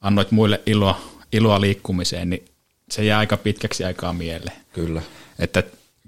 [0.00, 1.00] annoit muille iloa,
[1.32, 2.44] iloa liikkumiseen, niin
[2.90, 4.56] se jää aika pitkäksi aikaa mieleen.
[4.72, 5.02] Kyllä.
[5.38, 5.62] Että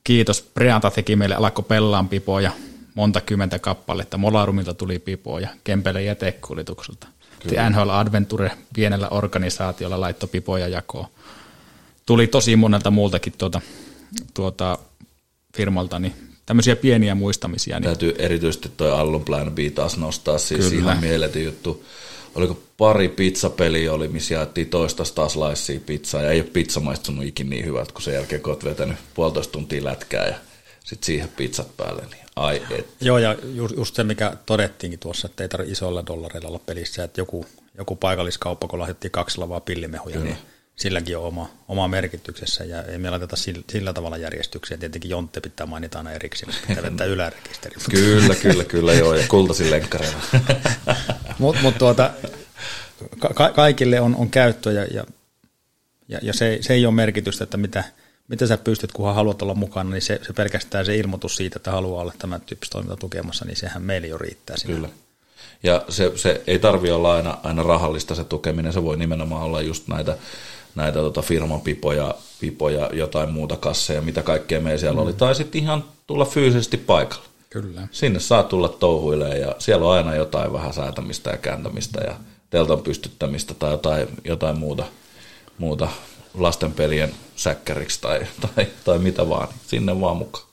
[0.04, 2.50] kiitos, Preanta teki meille alkoi pellaan pipoja,
[2.94, 7.06] monta kymmentä kappaletta, Molarumilta tuli pipoja, Kempele jätekuljetukselta.
[7.44, 11.06] NHL Adventure pienellä organisaatiolla laittoi pipoja jakoon.
[12.06, 13.60] Tuli tosi monelta muultakin tuota,
[14.34, 14.78] tuota
[15.56, 16.14] firmalta, niin
[16.46, 17.76] tämmöisiä pieniä muistamisia.
[17.76, 20.82] Niin Täytyy erityisesti toi Allon Plan B taas nostaa, siis Kyllä.
[20.82, 21.84] ihan mieletön juttu.
[22.34, 27.50] Oliko pari pizzapeliä oli, missä jaettiin toista taslaisia pizzaa, ja ei ole pizza maistunut ikin
[27.50, 30.34] niin hyvältä, kun sen jälkeen kun olet vetänyt puolitoista tuntia lätkää ja
[30.84, 32.86] sitten siihen pizzat päälle, niin ai et.
[33.00, 37.04] Joo, ja just, just se, mikä todettiinkin tuossa, että ei tarvitse isoilla dollareilla olla pelissä,
[37.04, 37.46] että joku,
[37.78, 40.24] joku paikalliskauppa, kun lahjoitti kaksi lavaa pillimehuja, Kyllä.
[40.24, 40.38] niin
[40.76, 44.76] silläkin on oma, oma merkityksessä ja ei me laiteta sillä, sillä tavalla järjestyksiä.
[44.76, 47.76] Tietenkin Jontte pitää mainita aina erikseen, pitää vetää ylärekisteri.
[47.90, 50.18] kyllä, kyllä, kyllä joo, ja kultaisin lenkkareilla.
[51.38, 52.10] Mutta mut tuota,
[53.34, 55.04] ka- kaikille on, on käyttö ja, ja,
[56.08, 57.84] ja, ja se, se ei ole merkitystä, että mitä,
[58.28, 61.70] mitä sä pystyt, kunhan haluat olla mukana, niin se, se pelkästään se ilmoitus siitä, että
[61.70, 64.56] haluaa olla tämän tyyppistä toiminta tukemassa, niin sehän meillä jo riittää.
[64.56, 64.74] Siinä.
[64.74, 64.88] Kyllä.
[65.62, 69.60] Ja se, se ei tarvi olla aina, aina rahallista se tukeminen, se voi nimenomaan olla
[69.60, 70.18] just näitä
[70.76, 71.60] näitä tota firman
[72.40, 75.02] pipoja, jotain muuta kasseja, mitä kaikkea meillä siellä mm.
[75.02, 77.24] oli, tai sitten ihan tulla fyysisesti paikalle.
[77.50, 77.88] Kyllä.
[77.90, 82.16] Sinne saa tulla touhuilemaan ja siellä on aina jotain vähän säätämistä ja kääntämistä ja
[82.50, 84.84] teltan pystyttämistä tai jotain, jotain muuta,
[85.58, 85.88] muuta
[86.34, 90.46] lastenpelien säkkäriksi tai, tai, tai mitä vaan, sinne vaan mukaan.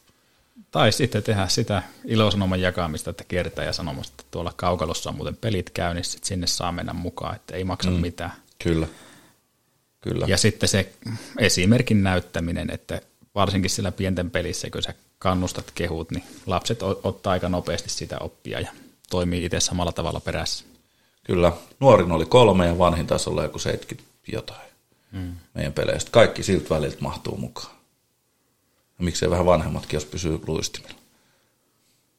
[0.71, 5.35] Tai sitten tehdä sitä ilosanoman jakamista, että kiertää ja sanomasta, että tuolla kaukalossa on muuten
[5.35, 8.31] pelit käynnissä, että sinne saa mennä mukaan, että ei maksa mm, mitään.
[8.63, 8.87] Kyllä.
[10.01, 10.25] Kyllä.
[10.29, 10.93] Ja sitten se
[11.39, 13.01] esimerkin näyttäminen, että
[13.35, 18.59] varsinkin sillä pienten pelissä, kun sä kannustat kehut, niin lapset ottaa aika nopeasti sitä oppia
[18.59, 18.71] ja
[19.09, 20.65] toimii itse samalla tavalla perässä.
[21.23, 21.51] Kyllä.
[21.79, 24.72] Nuorin oli kolme ja vanhin taisi olla joku 70 jotain
[25.13, 25.35] hmm.
[25.53, 26.11] meidän peleistä.
[26.11, 27.75] Kaikki siltä väliltä mahtuu mukaan.
[28.99, 30.99] Ja miksei vähän vanhemmatkin, jos pysyy luistimilla.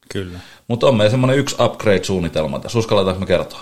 [0.09, 0.38] Kyllä.
[0.68, 2.78] Mutta on meillä semmoinen yksi upgrade-suunnitelma tässä.
[2.78, 3.61] Uskalletaanko me kertoa?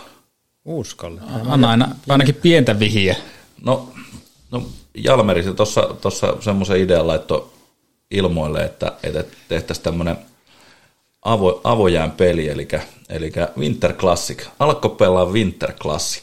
[0.64, 1.20] Uskalle.
[1.46, 3.16] Anna aina, ainakin pientä vihiä.
[3.64, 3.92] No
[4.52, 4.62] No
[4.94, 7.52] Jalmeri se tuossa semmoisen idean laitto
[8.10, 10.16] ilmoille, että, että tehtäisiin tämmöinen
[11.22, 12.68] avo, avojään peli, eli,
[13.08, 14.46] eli Winter Classic.
[14.58, 16.22] Alko pelaa Winter Classic.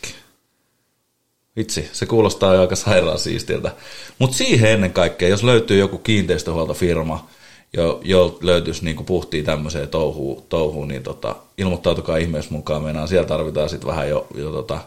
[1.56, 3.72] Vitsi, se kuulostaa jo aika sairaan siistiltä.
[4.20, 7.28] Mutta siihen ennen kaikkea, jos löytyy joku kiinteistöhuoltofirma,
[7.74, 12.84] jo, jo löytyisi niinku puhtia tämmöiseen touhuun, touhuun niin tota, ilmoittautukaa ihmeessä mukaan.
[12.84, 14.80] Meinaan siellä tarvitaan sitten vähän jo, jo tota,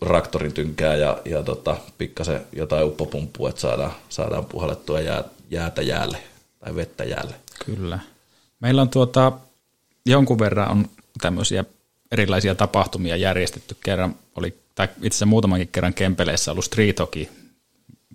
[0.00, 6.18] raktorin tynkää ja, ja tota, pikkasen jotain uppopumppua, että saadaan, saadaan puhallettua jää, jäätä jäälle
[6.58, 7.34] tai vettä jäälle.
[7.66, 7.98] Kyllä.
[8.60, 9.32] Meillä on tuota,
[10.06, 10.88] jonkun verran on
[11.20, 11.64] tämmöisiä
[12.12, 13.76] erilaisia tapahtumia järjestetty.
[13.84, 17.26] Kerran oli, tai itse asiassa muutamankin kerran Kempeleissä ollut Street Hockey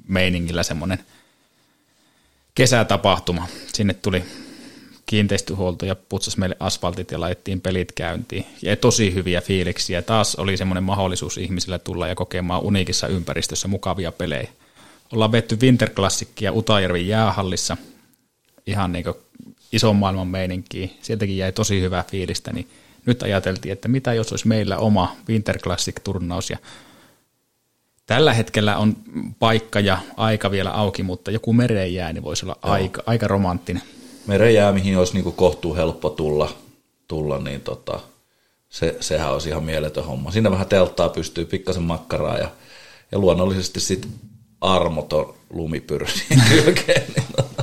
[0.08, 1.00] meiningillä semmoinen
[2.56, 3.48] kesätapahtuma.
[3.74, 4.24] Sinne tuli
[5.06, 8.46] kiinteistöhuolto ja putsasi meille asfaltit ja laitettiin pelit käyntiin.
[8.62, 10.02] Ja tosi hyviä fiiliksiä.
[10.02, 14.48] Taas oli semmoinen mahdollisuus ihmisillä tulla ja kokemaan uniikissa ympäristössä mukavia pelejä.
[15.14, 17.78] Ollaan vetty Winterklassikkia Utajärvin jäähallissa
[18.68, 19.06] ihan niin
[19.72, 20.98] ison maailman meininkiin.
[21.02, 22.68] Sieltäkin jäi tosi hyvää fiilistä, niin
[23.06, 26.58] nyt ajateltiin, että mitä jos olisi meillä oma Winter Classic-turnaus ja
[28.06, 28.98] Tällä hetkellä on
[29.40, 33.84] paikka ja aika vielä auki, mutta joku mereen jää, niin voisi olla aika, aika romanttinen
[34.28, 36.56] merejää, mihin olisi niin kohtuu helppo tulla,
[37.08, 38.00] tulla niin tota,
[38.70, 40.32] se, sehän olisi ihan mieletön homma.
[40.32, 42.52] Siinä vähän telttaa pystyy, pikkasen makkaraa ja,
[43.12, 44.12] ja luonnollisesti sitten
[44.62, 46.06] armoton lumipyry
[46.50, 47.61] kylkeen, niin tota,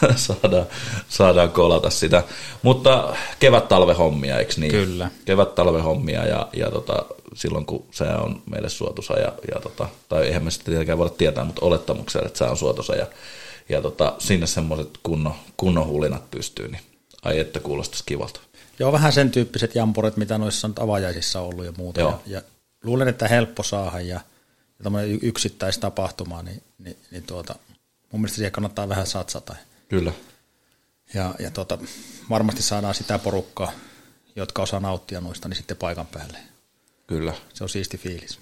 [0.16, 0.66] saadaan,
[1.08, 2.22] saadaan kolata sitä.
[2.62, 4.72] Mutta kevät-talvehommia, eikö niin?
[4.72, 5.10] Kyllä.
[5.24, 10.44] Kevät-talvehommia ja, ja tota, silloin kun se on meille suotuisa, ja, ja tota, tai eihän
[10.44, 13.06] me sitten tietenkään voida tietää, mutta olettamuksella, että se on suotuisa ja
[13.68, 16.82] ja tota, sinne semmoiset kunnon, kunnon hulinat pystyy, niin
[17.22, 18.40] ai että kuulostaisi kivalta.
[18.78, 22.00] Joo, vähän sen tyyppiset jampuret, mitä noissa on avajaisissa ollut ja muuta.
[22.00, 22.42] Ja, ja,
[22.84, 24.20] luulen, että helppo saada ja,
[24.78, 27.54] ja tämmöinen yksittäistapahtuma, niin, niin, niin tuota,
[28.12, 29.56] mun mielestä siihen kannattaa vähän satsata.
[29.88, 30.12] Kyllä.
[31.14, 31.78] Ja, ja tuota,
[32.30, 33.72] varmasti saadaan sitä porukkaa,
[34.36, 36.38] jotka osaa nauttia noista, niin sitten paikan päälle.
[37.06, 37.34] Kyllä.
[37.54, 38.38] Se on siisti fiilis.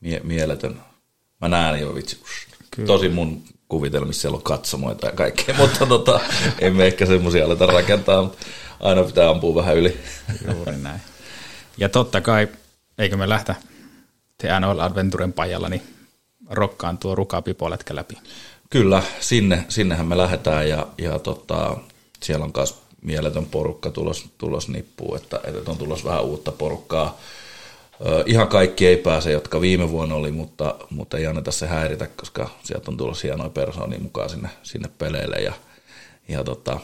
[0.00, 0.80] Mie- mieletön.
[1.40, 2.22] Mä näen jo vitsi.
[2.70, 2.86] Kyllä.
[2.86, 6.20] Tosi mun kuvitelmissa siellä on katsomoita ja kaikkea, mutta tota,
[6.58, 8.38] emme ehkä semmoisia aleta rakentaa, mutta
[8.80, 10.00] aina pitää ampua vähän yli.
[10.54, 11.00] Juuri näin.
[11.76, 12.48] Ja totta kai,
[12.98, 13.54] eikö me lähtä
[14.44, 15.82] sitten NHL Adventuren pajalla, niin
[16.50, 18.18] rokkaan tuo Ruka Pipolätkä läpi.
[18.70, 21.76] Kyllä, sinne, sinnehän me lähdetään ja, ja tota,
[22.22, 27.18] siellä on myös mieletön porukka tulos, tulos nippuun, että, että on tulos vähän uutta porukkaa.
[28.26, 32.50] Ihan kaikki ei pääse, jotka viime vuonna oli, mutta, mutta ei anneta se häiritä, koska
[32.62, 35.52] sieltä on tullut hienoja persoonia mukaan sinne, sinne peleille ja,
[36.28, 36.80] ja tota,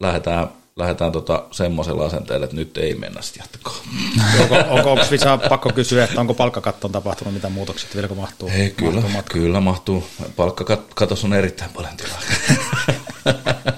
[0.00, 3.76] lähdetään, lähdetään tota semmoisella asenteella, että nyt ei mennä sitten jatkoon.
[4.42, 8.50] onko, onko, onko Visa pakko kysyä, että onko palkkakattoon tapahtunut mitä muutoksia, vieläkö mahtuu?
[8.54, 10.04] Ei, kyllä, mahtuu kyllä mahtuu.
[10.36, 12.20] Palkkakatos on erittäin paljon tilaa.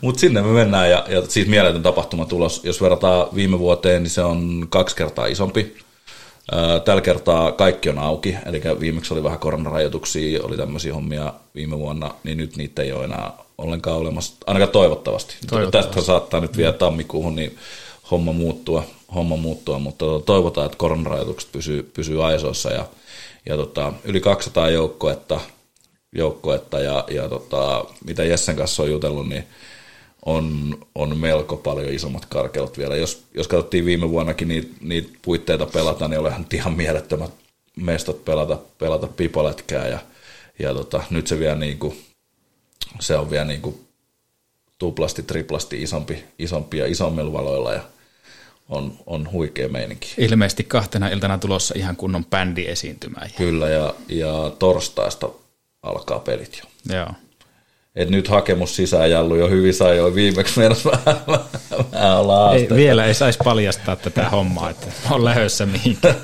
[0.00, 2.64] Mutta sinne me mennään ja, ja siis mieletön tapahtumatulos.
[2.64, 5.76] Jos verrataan viime vuoteen, niin se on kaksi kertaa isompi.
[6.84, 12.14] Tällä kertaa kaikki on auki, eli viimeksi oli vähän koronarajoituksia, oli tämmöisiä hommia viime vuonna,
[12.24, 15.36] niin nyt niitä ei ole enää ollenkaan olemassa, ainakaan toivottavasti.
[15.50, 15.94] toivottavasti.
[15.94, 17.58] Tästä saattaa nyt vielä tammikuuhun, niin
[18.10, 18.84] homma muuttua,
[19.14, 22.86] homma muuttua mutta toivotaan, että koronarajoitukset pysyy, pysyy aisoissa ja,
[23.46, 25.40] ja tota, yli 200 joukkoetta,
[26.12, 29.44] joukkoetta ja, ja tota, mitä Jessen kanssa on jutellut, niin
[30.26, 32.96] on, on melko paljon isommat karkeut vielä.
[32.96, 37.30] Jos, jos katsottiin viime vuonnakin niitä, niitä puitteita pelata, niin olihan ihan mielettömät
[37.76, 39.98] mestot pelata, pelata pipoletkää ja,
[40.58, 42.05] ja tota, nyt se vielä niin kuin,
[43.00, 43.86] se on vielä niin kuin
[44.78, 47.80] tuplasti, triplasti isompi, isompi ja isommilla valoilla ja
[48.68, 50.14] on, on huikea meininki.
[50.18, 53.30] Ilmeisesti kahtena iltana tulossa ihan kunnon bändi esiintymään.
[53.36, 55.28] Kyllä ja, ja torstaista
[55.82, 56.94] alkaa pelit jo.
[56.96, 57.08] Joo.
[57.96, 61.20] Et nyt hakemus sisään Jallu jo hyvin sai jo viimeksi mennessä vähän,
[61.92, 66.16] vähän olla ei, Vielä ei saisi paljastaa tätä hommaa, että on lähössä mihinkään.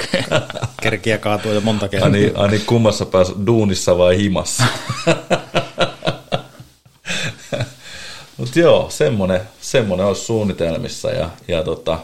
[0.82, 2.06] Kerkiä kaatuu jo monta kertaa.
[2.06, 4.64] Ani, ani kummassa päässä duunissa vai himassa?
[8.42, 11.98] Mutta joo, semmoinen, semmoinen olisi suunnitelmissa ja, ja tota,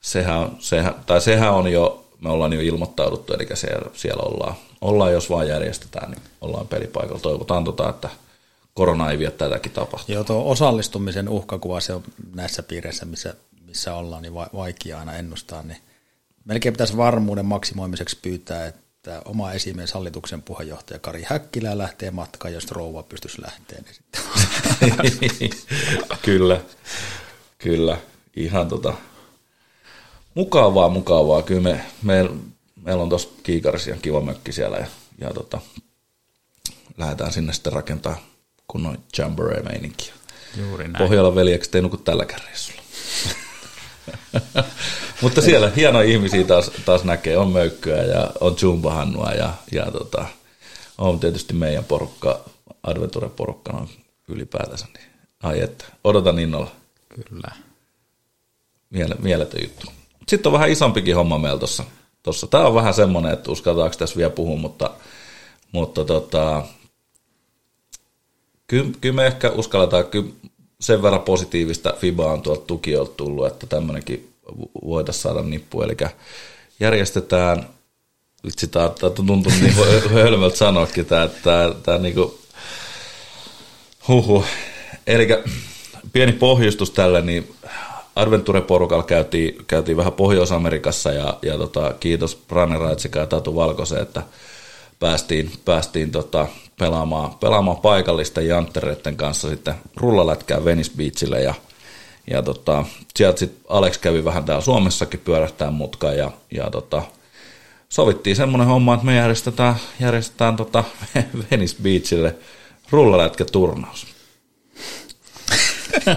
[0.00, 5.12] sehän, sehän, tai sehän on jo, me ollaan jo ilmoittauduttu, eli siellä, siellä ollaan, ollaan,
[5.12, 7.20] jos vaan järjestetään, niin ollaan pelipaikalla.
[7.20, 8.08] Toivotaan, tota, että
[8.74, 10.14] korona ei vie tätäkin tapahtua.
[10.14, 12.02] Joo, tuo osallistumisen uhkakuva, se on
[12.34, 13.34] näissä piireissä, missä,
[13.66, 15.80] missä ollaan, niin vaikea aina ennustaa, niin
[16.44, 22.70] melkein pitäisi varmuuden maksimoimiseksi pyytää, että oma esimies hallituksen puheenjohtaja Kari Häkkilä lähtee matkaan, jos
[22.70, 23.78] rouva pystyisi lähteä.
[23.84, 24.22] Niin sitten.
[26.24, 26.60] kyllä,
[27.58, 27.98] kyllä.
[28.36, 28.94] Ihan tota,
[30.34, 31.42] mukavaa, mukavaa.
[31.42, 32.30] Kyllä me, me,
[32.82, 34.86] meillä on tuossa Kiikarissa kiva mökki siellä ja,
[35.18, 35.60] ja tota,
[36.96, 38.20] lähdetään sinne sitten rakentaa
[38.68, 40.14] kunnon jamboree-meininkiä.
[40.56, 41.04] Juuri näin.
[41.04, 42.82] Pohjolan veljeksi ei nuku tällä reissulla.
[45.22, 50.26] Mutta siellä hienoja ihmisiä taas, taas näkee, on möykkyä ja on Jumbahannua ja, ja tota,
[50.98, 52.40] on tietysti meidän porukka,
[52.82, 53.88] Adventure-porukka on
[54.28, 54.86] ylipäätänsä.
[54.94, 55.10] Niin,
[55.42, 56.70] ai että, odotan innolla.
[57.08, 57.54] Kyllä.
[58.90, 59.86] Miele, mieletön juttu.
[60.28, 61.84] Sitten on vähän isompikin homma meillä tuossa.
[62.22, 62.46] Tossa.
[62.46, 64.90] Tämä on vähän semmoinen, että uskaltaako tässä vielä puhua, mutta,
[65.72, 66.64] mutta tota,
[68.66, 70.30] kyllä, kyllä me ehkä uskalletaan, kyllä
[70.80, 74.32] sen verran positiivista FIBA on tuolta tukiolta tullut, että tämmöinenkin
[74.84, 75.82] voitaisiin saada nippu.
[75.82, 75.96] Eli
[76.80, 77.68] järjestetään,
[78.44, 79.74] vitsi, tämä tuntuu niin
[80.12, 82.34] hölmöltä sanoakin, tämä, tämä, tämä niin kuin,
[84.08, 84.44] huhu.
[85.06, 85.28] Eli
[86.12, 87.54] pieni pohjustus tälle, niin
[88.16, 94.22] Adventure-porukalla käytiin, käytiin vähän Pohjois-Amerikassa ja, ja tota, kiitos Branne Raitsika ja Tatu Valkosen, että
[95.00, 96.46] päästiin, päästiin tota,
[96.78, 101.54] pelaamaan, pelaamaan paikallisten janttereiden kanssa sitten rullalätkää Venice Beachille ja,
[102.30, 102.84] ja tota,
[103.16, 107.02] sieltä sitten Alex kävi vähän täällä Suomessakin pyörähtää mutkaa ja, ja tota,
[107.88, 110.84] sovittiin semmoinen homma, että me järjestetään, järjestetään tota
[111.50, 112.34] Venice Beachille
[112.92, 114.06] rullalätkäturnaus.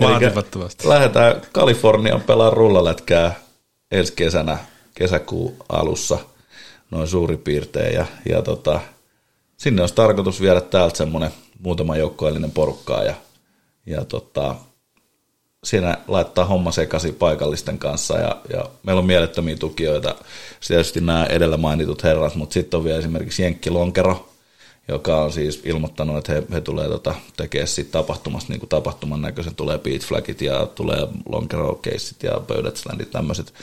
[0.00, 0.88] Vaatimattomasti.
[0.88, 3.34] Lähdetään Kalifornian pelaa rullalätkää
[3.90, 4.58] ensi kesänä
[4.94, 6.18] kesäkuun alussa
[6.90, 8.80] noin suurin piirtein ja, ja tota,
[9.56, 13.14] sinne olisi tarkoitus viedä täältä semmoinen muutama joukkoillinen porukkaa ja,
[13.86, 14.54] ja tota,
[15.64, 20.14] siinä laittaa homma sekaisin paikallisten kanssa ja, ja meillä on mielettömiä tukijoita,
[20.68, 24.33] tietysti nämä edellä mainitut herrat, mutta sitten on vielä esimerkiksi Jenkki Lonkero,
[24.88, 29.22] joka on siis ilmoittanut, että he, he tulee tota, tekemään siitä tapahtumasta niin kuin tapahtuman
[29.22, 31.80] näköisen, tulee beat flagit ja tulee lonkero
[32.22, 33.54] ja pöydät slandit, tämmöiset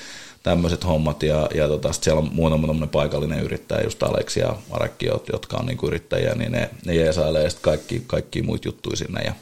[0.44, 1.24] tämmöiset hommat.
[1.24, 5.88] Ja, ja tota, siellä on muutama paikallinen yrittäjä, just Aleksi ja Marekki, jotka on niinku
[5.88, 9.22] yrittäjiä, niin ne, ne jeesailee sitten kaikki, kaikki muut juttuja sinne.
[9.22, 9.34] Ja,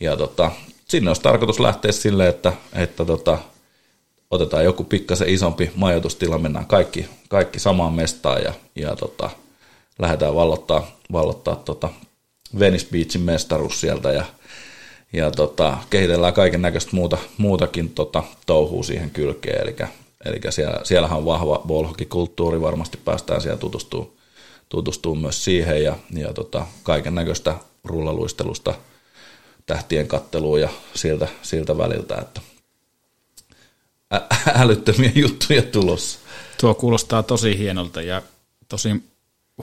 [0.00, 0.50] ja tota,
[0.88, 3.38] sinne olisi tarkoitus lähteä silleen, että, että tota,
[4.30, 9.30] otetaan joku pikkasen isompi majoitustila, mennään kaikki, kaikki samaan mestaan ja, ja tota,
[10.02, 11.88] lähdetään vallottaa, vallottaa tota
[12.58, 14.24] Venice Beachin mestaruus sieltä ja,
[15.12, 19.76] ja tota, kehitellään kaiken näköistä muuta, muutakin tota, touhua siihen kylkeen, eli
[20.24, 24.12] Eli siellä, siellähän on vahva ballhockey-kulttuuri, varmasti päästään siellä tutustumaan
[24.72, 28.74] tutustuu myös siihen ja, ja tota, kaiken näköistä rullaluistelusta
[29.66, 32.40] tähtien katteluun ja siltä, siltä väliltä, että
[34.14, 36.18] ä- älyttömiä juttuja tulossa.
[36.60, 38.22] Tuo kuulostaa tosi hienolta ja
[38.68, 39.02] tosi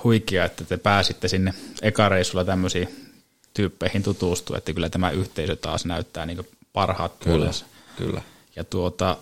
[0.04, 3.12] huikea, että te pääsitte sinne ekareissulla tämmöisiin
[3.54, 7.66] tyyppeihin tutustua, että kyllä tämä yhteisö taas näyttää niin parhaat Kyllä, puolensa.
[7.98, 8.22] kyllä.
[8.56, 9.18] Ja tuota,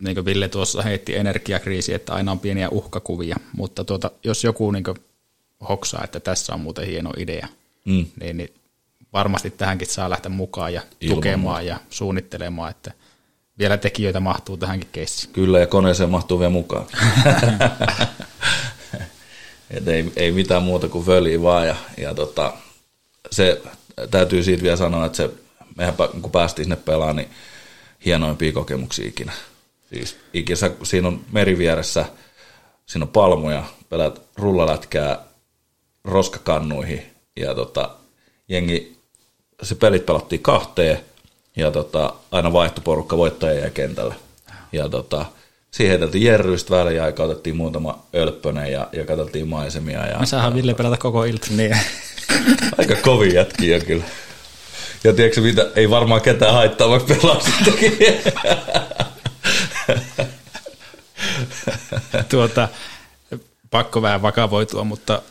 [0.00, 4.70] niin kuin Ville tuossa heitti energiakriisi, että aina on pieniä uhkakuvia, mutta tuota, jos joku
[4.70, 4.84] niin
[5.68, 7.48] hoksaa, että tässä on muuten hieno idea,
[7.84, 8.06] Mm.
[8.20, 8.54] niin, niin
[9.12, 12.92] varmasti tähänkin saa lähteä mukaan ja Ilman tukemaan ja suunnittelemaan, että
[13.58, 15.32] vielä tekijöitä mahtuu tähänkin keissiin.
[15.32, 16.86] Kyllä, ja koneeseen mahtuu vielä mukaan.
[19.72, 21.66] Et ei, ei mitään muuta kuin föliä vaan.
[21.66, 22.52] Ja, ja tota,
[23.30, 23.62] se
[24.10, 25.30] täytyy siitä vielä sanoa, että se,
[25.76, 27.30] mehän kun päästiin sinne pelaamaan, niin
[28.04, 29.32] hienoimpia kokemuksia ikinä.
[29.92, 32.04] Siis ikinä, siinä on merivieressä,
[32.86, 35.24] siinä on palmuja, pelät rullalätkää
[36.04, 37.02] roskakannuihin
[37.36, 37.90] ja tota,
[38.48, 38.96] jengi,
[39.62, 41.00] se pelit pelattiin kahteen
[41.56, 44.14] ja tota, aina vaihtoporukka voittaja jäi kentälle.
[44.72, 45.26] Ja tota,
[45.74, 50.06] siihen heiteltiin jerryistä väliä ja otettiin muutama ölppönen ja, ja katsottiin maisemia.
[50.06, 51.46] Ja, Me saadaan Ville pelata koko ilta.
[51.50, 51.76] Niin.
[52.78, 54.04] Aika kovin jätkiä kyllä.
[55.04, 57.98] Ja tiedätkö mitä, ei varmaan ketään haittaa, vaikka pelaa sittenkin.
[62.30, 62.68] tuota,
[63.70, 65.22] pakko vähän vakavoitua, mutta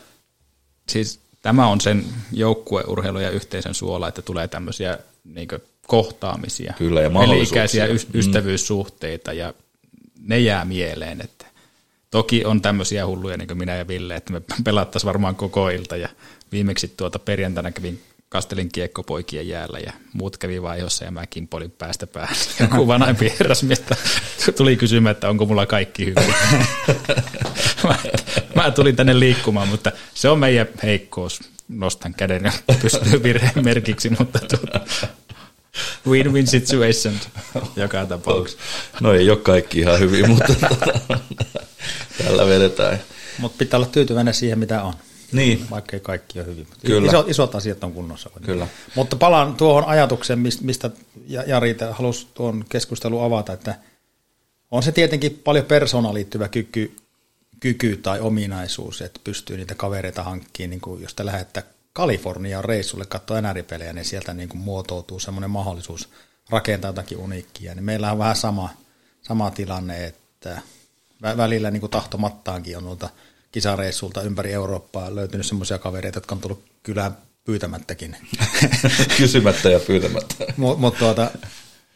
[0.88, 5.48] siis tämä on sen joukkueurheilu ja yhteisön suola, että tulee tämmöisiä niin
[5.86, 6.74] kohtaamisia.
[6.78, 7.86] Kyllä, ja Eli-ikäisiä mahdollisuuksia.
[7.86, 9.54] ys- ystävyyssuhteita ja
[10.26, 11.46] ne jää mieleen, että
[12.10, 15.96] toki on tämmöisiä hulluja niin kuin minä ja Ville, että me pelattaisiin varmaan koko ilta
[15.96, 16.08] ja
[16.52, 18.02] viimeksi tuota perjantaina kävin
[18.32, 22.36] kastelin kiekkopoikien jäällä ja muut kävi vaihossa ja mä kimpoilin päästä päähän.
[22.60, 23.82] Joku vanhempi herrasmies
[24.56, 26.34] tuli kysymään, että onko mulla kaikki hyvin.
[27.88, 27.98] mä,
[28.54, 31.40] mä tulin tänne liikkumaan, mutta se on meidän heikkous.
[31.68, 32.52] Nostan käden ja
[32.82, 34.80] pystyy virheen merkiksi, mutta tuota,
[36.08, 37.14] win-win situation
[37.76, 38.62] joka tapauksessa.
[39.00, 40.54] No ei ole kaikki ihan hyvin, mutta
[42.24, 43.00] tällä vedetään.
[43.38, 44.94] Mutta pitää olla tyytyväinen siihen, mitä on.
[45.32, 45.66] Niin.
[45.70, 46.66] Vaikka ei kaikki ole hyvin.
[46.86, 47.08] Kyllä.
[47.08, 48.30] Isot, isot asiat on kunnossa.
[48.46, 48.66] Kyllä.
[48.94, 50.90] Mutta palaan tuohon ajatukseen, mis- mistä
[51.26, 53.74] Ja- Jari halusi tuon keskustelun avata, että
[54.70, 56.96] on se tietenkin paljon persoonaan liittyvä kyky,
[57.60, 61.62] kyky tai ominaisuus, että pystyy niitä kavereita hankkimaan, niin kuin jos te lähdette
[61.92, 66.08] Kaliforniaan reissulle katsoa NR-pelejä, niin sieltä niin kuin muotoutuu semmoinen mahdollisuus
[66.50, 67.74] rakentaa jotakin uniikkia.
[67.74, 68.70] Niin meillä on vähän sama,
[69.22, 70.60] sama tilanne, että
[71.22, 73.08] vä- välillä niin kuin tahtomattaankin on noilta
[73.52, 78.16] kisareissulta ympäri Eurooppaa löytynyt semmoisia kavereita, jotka on tullut kylään pyytämättäkin.
[79.18, 80.34] Kysymättä ja pyytämättä.
[80.56, 81.30] Mutta mut tuota,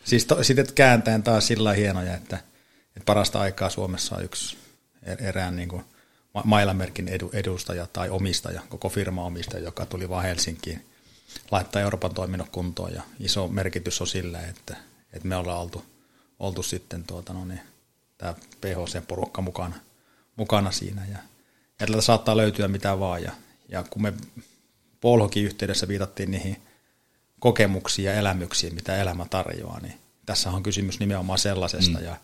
[0.04, 2.36] siis to, sitten kääntäen taas sillä hienoja, että,
[2.86, 4.56] että parasta aikaa Suomessa on yksi
[5.06, 5.84] er- erään niin kuin
[6.44, 10.86] mailamerkin edu, edustaja tai omistaja, koko firma omistaja, joka tuli vaan Helsinkiin
[11.50, 12.92] laittaa Euroopan toiminnot kuntoon.
[12.92, 14.76] Ja iso merkitys on sillä, että,
[15.12, 15.84] että me ollaan oltu,
[16.38, 17.60] oltu sitten tuota, no niin,
[18.18, 19.76] tämä PHC-porukka mukana,
[20.36, 21.06] mukana siinä.
[21.10, 21.18] Ja,
[21.80, 23.22] ja tältä saattaa löytyä mitä vaan.
[23.22, 23.32] Ja,
[23.68, 24.12] ja kun me
[25.00, 26.62] Polhokin yhteydessä viitattiin niihin
[27.40, 29.94] kokemuksiin ja elämyksiin, mitä elämä tarjoaa, niin
[30.26, 32.04] tässä on kysymys nimenomaan sellaisesta, mm.
[32.04, 32.16] ja,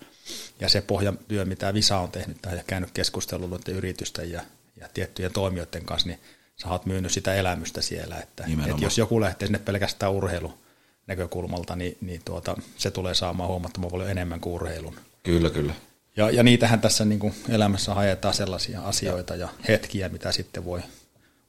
[0.61, 4.43] ja se pohjatyö, mitä Visa on tehnyt ja käynyt keskustelua noiden yritysten ja,
[4.81, 6.21] ja tiettyjen toimijoiden kanssa, niin
[6.57, 10.59] sä oot myynyt sitä elämystä siellä, että, että jos joku lähtee sinne pelkästään urheilu
[11.07, 14.97] näkökulmalta, niin, niin tuota, se tulee saamaan huomattavan paljon enemmän kuin urheilun.
[15.23, 15.75] Kyllä, kyllä.
[16.17, 20.81] Ja, ja niitähän tässä niin kuin elämässä haetaan sellaisia asioita ja hetkiä, mitä sitten voi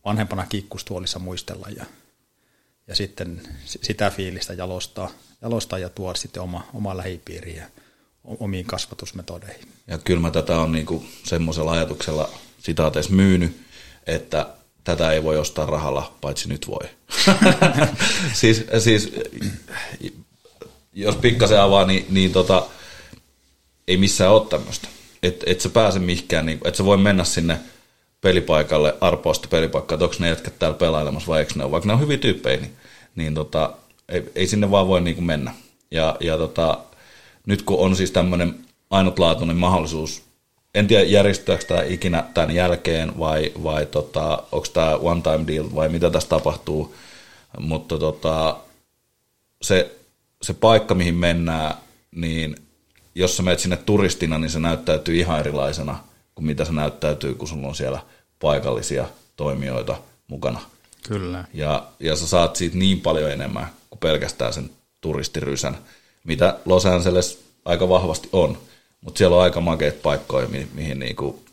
[0.05, 1.85] vanhempana kiikkustuolissa muistella ja,
[2.87, 5.11] ja sitten sitä fiilistä jalostaa,
[5.41, 7.63] jalostaa ja tuoda sitten oma, oma lähipiiriin
[8.23, 9.67] omiin kasvatusmetodeihin.
[9.87, 13.61] Ja kyllä mä tätä on niinku semmoisella ajatuksella sitaateessa myynyt,
[14.07, 14.47] että
[14.83, 16.89] tätä ei voi ostaa rahalla, paitsi nyt voi.
[18.33, 19.13] siis, siis,
[20.93, 22.65] jos pikkasen avaa, niin, niin tota,
[23.87, 24.87] ei missään ole tämmöistä.
[25.23, 27.59] Että et sä pääse mihinkään, niin, että sä voi mennä sinne
[28.21, 31.93] pelipaikalle, arpoista pelipaikkaa, että onko ne jätkät täällä pelailemassa vai eikö ne ole, vaikka ne
[31.93, 32.75] on hyviä tyyppejä, niin,
[33.15, 33.73] niin tota,
[34.09, 35.53] ei, ei, sinne vaan voi niin kuin mennä.
[35.91, 36.77] Ja, ja tota,
[37.47, 38.55] nyt kun on siis tämmöinen
[38.89, 40.23] ainutlaatuinen mahdollisuus,
[40.75, 45.65] en tiedä järjestääkö tämä ikinä tämän jälkeen vai, vai tota, onko tämä one time deal
[45.75, 46.95] vai mitä tässä tapahtuu,
[47.59, 48.57] mutta tota,
[49.61, 49.95] se,
[50.41, 51.73] se paikka mihin mennään,
[52.11, 52.55] niin
[53.15, 55.99] jos sä menet sinne turistina, niin se näyttäytyy ihan erilaisena
[56.35, 57.99] kuin mitä se näyttäytyy, kun sulla on siellä
[58.39, 59.95] paikallisia toimijoita
[60.27, 60.61] mukana.
[61.07, 61.45] Kyllä.
[61.53, 64.69] Ja, ja sä saat siitä niin paljon enemmän kuin pelkästään sen
[65.01, 65.77] turistirysän,
[66.23, 68.57] mitä Los Angeles aika vahvasti on.
[69.01, 71.43] Mutta siellä on aika makeita paikkoja, mi- mihin niinku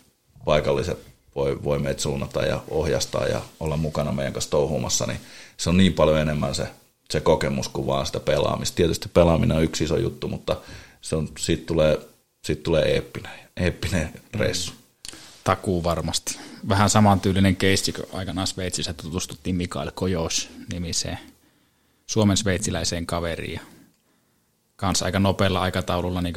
[0.45, 0.99] paikalliset
[1.35, 5.21] voi, voi meitä suunnata ja ohjastaa ja olla mukana meidän kanssa touhumassa, niin
[5.57, 6.67] se on niin paljon enemmän se,
[7.11, 8.77] se kokemus kuin vaan sitä pelaamista.
[8.77, 10.57] Tietysti pelaaminen on yksi iso juttu, mutta
[11.01, 11.99] se on, siitä tulee,
[12.45, 14.73] siitä tulee eeppinen, eeppinen reissu.
[15.45, 16.39] Takuu varmasti.
[16.69, 21.19] Vähän samantyylinen keissi, kun aikanaan Sveitsissä tutustuttiin Mikael Kojos nimiseen
[22.07, 23.61] Suomen sveitsiläiseen kaveriin.
[24.81, 26.35] Kanssa aika nopealla aikataululla niin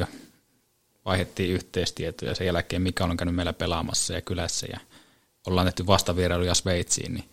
[1.04, 2.34] vaihdettiin yhteistietoja.
[2.34, 4.80] Sen jälkeen Mikael on käynyt meillä pelaamassa ja kylässä ja
[5.46, 7.14] ollaan tehty vastavierailuja Sveitsiin.
[7.14, 7.24] Niin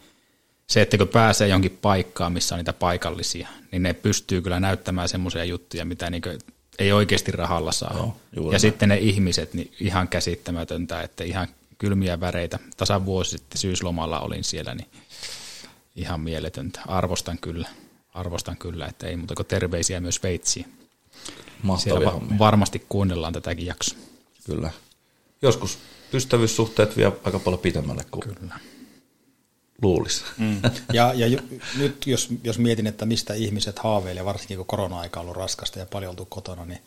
[0.68, 5.10] se, että kun pääsee jonkin paikkaan, missä on niitä paikallisia, niin ne pystyy kyllä näyttämään
[5.10, 6.22] semmoisia juttuja, mitä niin
[6.80, 7.94] ei oikeasti rahalla saa.
[7.96, 8.60] Joo, ja näin.
[8.60, 11.48] sitten ne ihmiset, niin ihan käsittämätöntä, että ihan
[11.78, 12.60] kylmiä väreitä.
[12.78, 14.88] Tasan vuosi sitten syyslomalla olin siellä, niin
[15.96, 16.82] ihan mieletöntä.
[16.88, 17.68] Arvostan kyllä,
[18.14, 20.81] arvostan kyllä, että ei muuta kuin terveisiä myös Sveitsiin.
[21.64, 22.30] Mahtavia Siellä hommia.
[22.32, 23.98] va- varmasti kuunnellaan tätäkin jaksoa.
[24.46, 24.72] Kyllä.
[25.42, 25.78] Joskus
[26.14, 28.60] ystävyyssuhteet vie aika paljon pitemmälle kuin Kyllä.
[29.82, 30.24] luulisi.
[30.38, 30.62] Mm.
[30.94, 35.24] Ja, ja ju- nyt jos, jos mietin, että mistä ihmiset haaveilee, varsinkin kun korona-aika on
[35.24, 36.80] ollut raskasta ja paljon oltu kotona, niin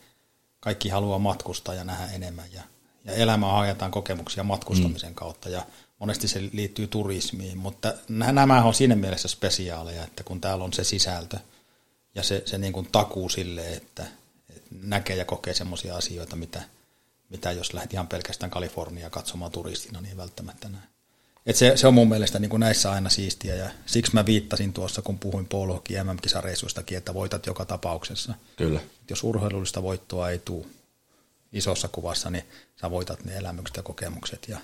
[0.61, 2.45] kaikki haluaa matkustaa ja nähdä enemmän.
[2.53, 2.62] Ja,
[3.05, 5.14] ja elämää haetaan kokemuksia matkustamisen mm.
[5.14, 5.66] kautta ja
[5.99, 10.72] monesti se liittyy turismiin, mutta nä- nämä on siinä mielessä spesiaaleja, että kun täällä on
[10.72, 11.39] se sisältö
[12.14, 14.07] ja se, se niin kuin takuu sille, että
[14.83, 16.62] näkee ja kokee semmoisia asioita, mitä,
[17.29, 20.83] mitä jos lähdet ihan pelkästään Kaliforniaa katsomaan turistina, niin ei välttämättä näe.
[21.47, 24.72] Et se, se on mun mielestä niin kuin näissä aina siistiä ja siksi mä viittasin
[24.72, 28.35] tuossa, kun puhuin polohoki MM-kisareissuistakin, että voitat joka tapauksessa.
[28.57, 28.81] Kyllä.
[28.81, 30.66] Et jos urheilullista voittoa ei tule
[31.53, 32.45] isossa kuvassa, niin
[32.81, 34.59] sä voitat ne elämykset ja kokemukset ja,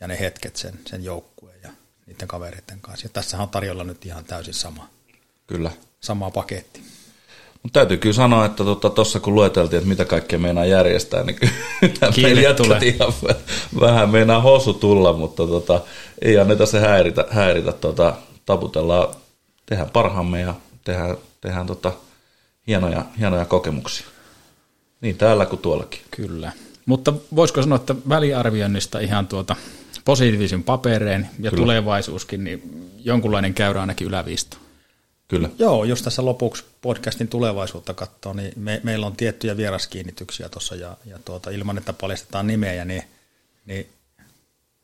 [0.00, 1.70] ja ne hetket sen, sen joukkueen ja
[2.06, 3.06] niiden kavereiden kanssa.
[3.06, 4.90] Ja tässähän on tarjolla nyt ihan täysin sama,
[5.46, 5.70] Kyllä.
[6.00, 6.82] sama paketti.
[7.62, 11.36] Mutta täytyy kyllä sanoa, että tuossa tota, kun lueteltiin, että mitä kaikkea meinaa järjestää, niin
[11.36, 12.78] kyllä tulee.
[12.82, 15.80] ihan vä- vähän meinaa hosu tulla, mutta tota,
[16.22, 18.14] ei anneta se häiritä, häiritä tota,
[18.46, 19.08] taputellaan,
[19.66, 20.54] tehdään parhaamme ja
[20.84, 21.92] tehdään, tehdään tota,
[22.66, 24.06] hienoja, hienoja kokemuksia.
[25.00, 26.00] Niin täällä kuin tuollakin.
[26.10, 26.52] Kyllä.
[26.86, 29.56] Mutta voisiko sanoa, että väliarvioinnista ihan tuota
[30.04, 31.62] positiivisen papereen ja Kyllä.
[31.62, 34.56] tulevaisuuskin, niin jonkunlainen käyrä ainakin yläviisto.
[35.32, 35.50] Kyllä.
[35.58, 40.96] Joo, jos tässä lopuksi podcastin tulevaisuutta katsoo, niin me, meillä on tiettyjä vieraskiinnityksiä tuossa ja,
[41.04, 43.02] ja tuota, ilman, että paljastetaan nimeä, niin,
[43.66, 43.88] niin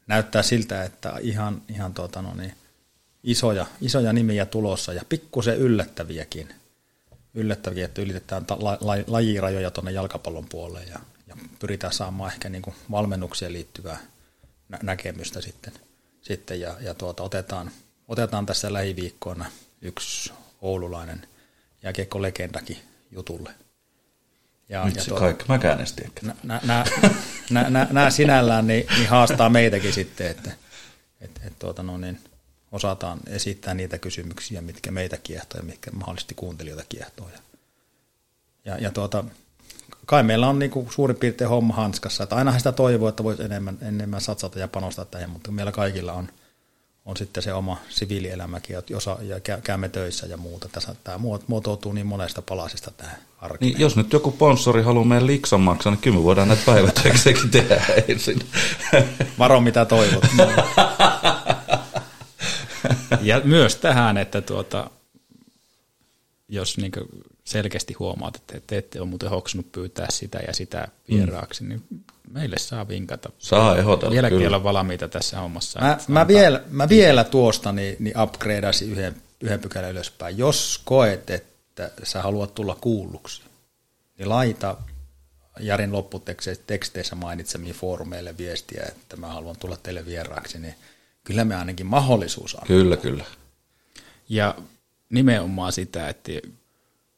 [0.06, 2.54] näyttää siltä, että ihan, ihan tuota, no niin,
[3.22, 6.54] isoja, isoja nimiä tulossa ja pikkusen yllättäviäkin.
[7.34, 12.48] Yllättäviä, että ylitetään ta, la, la, lajirajoja tuonne jalkapallon puoleen ja, ja pyritään saamaan ehkä
[12.48, 13.98] niin kuin valmennukseen liittyvää
[14.68, 15.72] nä- näkemystä sitten,
[16.22, 17.70] sitten ja, ja tuota, otetaan,
[18.08, 19.44] otetaan tässä lähiviikkoina
[19.82, 21.26] yksi oululainen
[21.82, 22.78] jääkiekko-legendakin
[23.10, 23.50] jutulle.
[24.68, 25.44] Ja, Nyt ja se tuota- kaikki.
[25.48, 26.20] Mä äänestin ehkä.
[27.90, 30.50] nämä sinällään niin, niin haastaa meitäkin sitten, että
[31.20, 32.20] et, et, tuota, no, niin,
[32.72, 37.28] osataan esittää niitä kysymyksiä, mitkä meitä kiehtoo ja mitkä mahdollisesti kuuntelijoita kiehtoo.
[37.28, 37.38] Ja,
[38.64, 39.24] ja, ja tuota,
[40.06, 43.42] kai meillä on niin kuin suurin piirtein homma hanskassa, että ainahan sitä toivoo, että voisi
[43.42, 46.28] enemmän, enemmän satsata ja panostaa tähän, mutta meillä kaikilla on,
[47.08, 50.68] on sitten se oma siviilielämäkin ja, osa, ja kä- käymme töissä ja muuta.
[50.72, 53.72] Tässä, tämä muotoutuu niin monesta palasesta tähän arkeen.
[53.72, 57.50] Niin, jos nyt joku sponsori haluaa meidän liksan maksaa, niin kyllä me voidaan näitä päivätöiksiäkin
[57.60, 58.38] tehdä ensin.
[59.38, 60.24] Varo mitä toivot.
[63.22, 64.90] Ja myös tähän, että tuota,
[66.48, 66.92] jos niin
[67.44, 71.68] selkeästi huomaat, että te ette ole muuten hoksunut pyytää sitä ja sitä vieraaksi, mm.
[71.68, 71.82] niin
[72.30, 73.30] meille saa vinkata.
[73.38, 74.56] Saa ehdotella, Vieläkin kyllä.
[74.56, 75.80] olla valmiita tässä hommassa.
[75.80, 80.38] Mä, mä, vielä, mä vielä tuosta niin, niin upgradeaisin yhden, yhden pykälän ylöspäin.
[80.38, 83.42] Jos koet, että sä haluat tulla kuulluksi,
[84.18, 84.76] niin laita
[85.60, 90.74] Jarin lopputeksteissä mainitsemiin foorumeille viestiä, että mä haluan tulla teille vieraaksi, niin
[91.24, 92.66] kyllä me ainakin mahdollisuus on.
[92.66, 93.24] Kyllä, kyllä.
[94.28, 94.54] Ja
[95.10, 96.32] nimenomaan sitä, että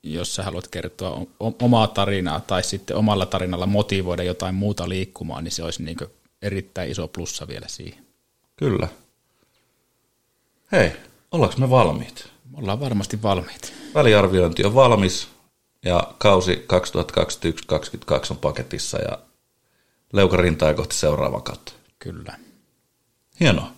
[0.03, 5.53] jos sä haluat kertoa omaa tarinaa tai sitten omalla tarinalla motivoida jotain muuta liikkumaan, niin
[5.53, 5.97] se olisi niin
[6.43, 8.07] erittäin iso plussa vielä siihen.
[8.57, 8.89] Kyllä.
[10.73, 10.93] Hei,
[11.33, 12.29] ollaanko me valmiit?
[12.51, 13.73] Me ollaan varmasti valmiit.
[13.95, 15.29] Väliarviointi on valmis
[15.85, 19.19] ja kausi 2021-2022 on paketissa ja
[20.13, 21.73] leuka rintaa kohti seuraavaa kautta.
[21.99, 22.39] Kyllä.
[23.41, 23.73] Hienoa.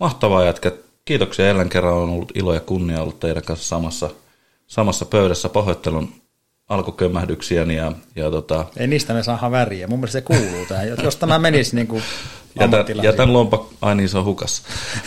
[0.00, 0.72] Mahtavaa jätkä.
[1.08, 1.94] Kiitoksia jälleen kerran.
[1.94, 4.10] On ollut ilo ja kunnia ollut teidän kanssa samassa,
[4.66, 5.48] samassa pöydässä.
[5.48, 6.12] Pahoittelun
[6.68, 9.86] alkukömmähdyksiäni ja, ja tota, Ei niistä me saada väriä.
[9.86, 10.88] Mun mielestä se kuuluu tähän.
[11.02, 12.02] Jos- tämä menisi niin kuin
[12.60, 14.62] jätän, jätän lompakko, ai niin se on hukassa.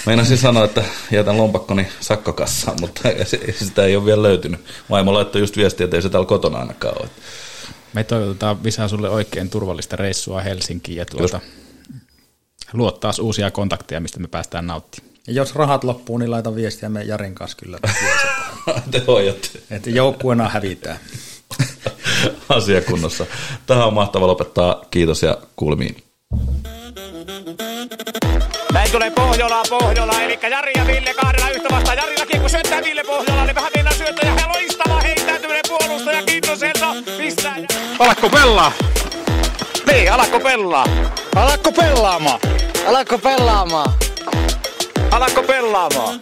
[0.06, 3.02] Meinasin sanoa, että jätän lompakkoni sakkokassaan, mutta
[3.66, 4.62] sitä ei ole vielä löytynyt.
[4.90, 7.10] Vaimo laittoi just viestiä, että ei se täällä kotona ainakaan ole.
[7.94, 11.40] Me toivotetaan Visa sulle oikein turvallista reissua Helsinkiin ja tuota,
[12.74, 15.11] luot taas uusia kontakteja, mistä me päästään nauttimaan.
[15.28, 17.78] Ja jos rahat loppuu, niin laita viestiä me Jarin kanssa kyllä.
[18.92, 19.50] Te hoidatte.
[19.72, 21.00] Että joukkueena hävitään.
[22.50, 23.26] Asiakunnossa.
[23.66, 24.82] Tähän on mahtava lopettaa.
[24.92, 25.98] Kiitos ja kuulemiin.
[28.74, 31.98] Näin tulee Pohjola, Pohjola, eli Jari ja Ville kahdella yhtä vastaan.
[31.98, 36.96] Jarilla kiekko syöttää Ville Pohjola, niin vähän mennään syöttää ja loistava heittäytyminen puolustaja Kintoselta.
[37.18, 37.58] Pistää.
[37.58, 37.68] ja-
[38.00, 38.72] Alakko pelaa?
[39.92, 40.86] Niin, alakko pelaa?
[41.36, 42.40] Alakko pelaamaan?
[42.88, 43.94] Alatko pelaamaan?
[45.12, 46.20] Alakko pelaamaan?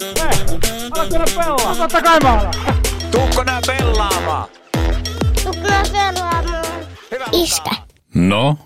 [0.92, 1.76] Alakko ne pelaa?
[1.76, 2.54] Totta kai mä alan.
[3.12, 4.50] Tuukko nää pelaamaan?
[7.32, 7.70] Iskä,
[8.16, 8.58] No,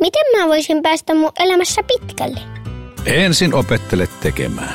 [0.00, 2.40] miten mä voisin päästä mun elämässä pitkälle?
[3.06, 4.74] ensin opettele tekemään.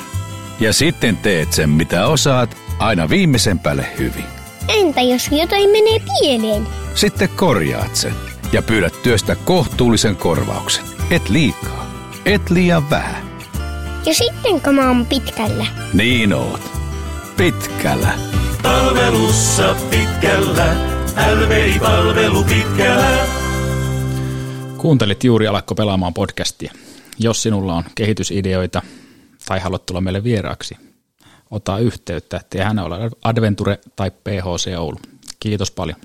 [0.59, 4.25] Ja sitten teet sen, mitä osaat, aina viimeisen päälle hyvin.
[4.67, 6.67] Entä jos jotain menee pieleen?
[6.95, 8.13] Sitten korjaat sen
[8.51, 10.83] ja pyydät työstä kohtuullisen korvauksen.
[11.11, 11.85] Et liikaa,
[12.25, 13.32] et liian vähän.
[14.05, 15.65] Ja sitten kun mä oon pitkällä.
[15.93, 16.61] Niin oot.
[17.37, 18.09] Pitkällä.
[18.63, 20.75] Palvelussa pitkällä,
[21.35, 23.25] LVI-palvelu pitkällä.
[24.77, 26.73] Kuuntelit juuri Alakko pelaamaan podcastia.
[27.19, 28.81] Jos sinulla on kehitysideoita
[29.45, 30.77] tai haluat tulla meille vieraaksi,
[31.51, 32.41] ota yhteyttä.
[32.49, 34.97] Tee hän olla Adventure tai PHC Oulu.
[35.39, 35.97] Kiitos paljon.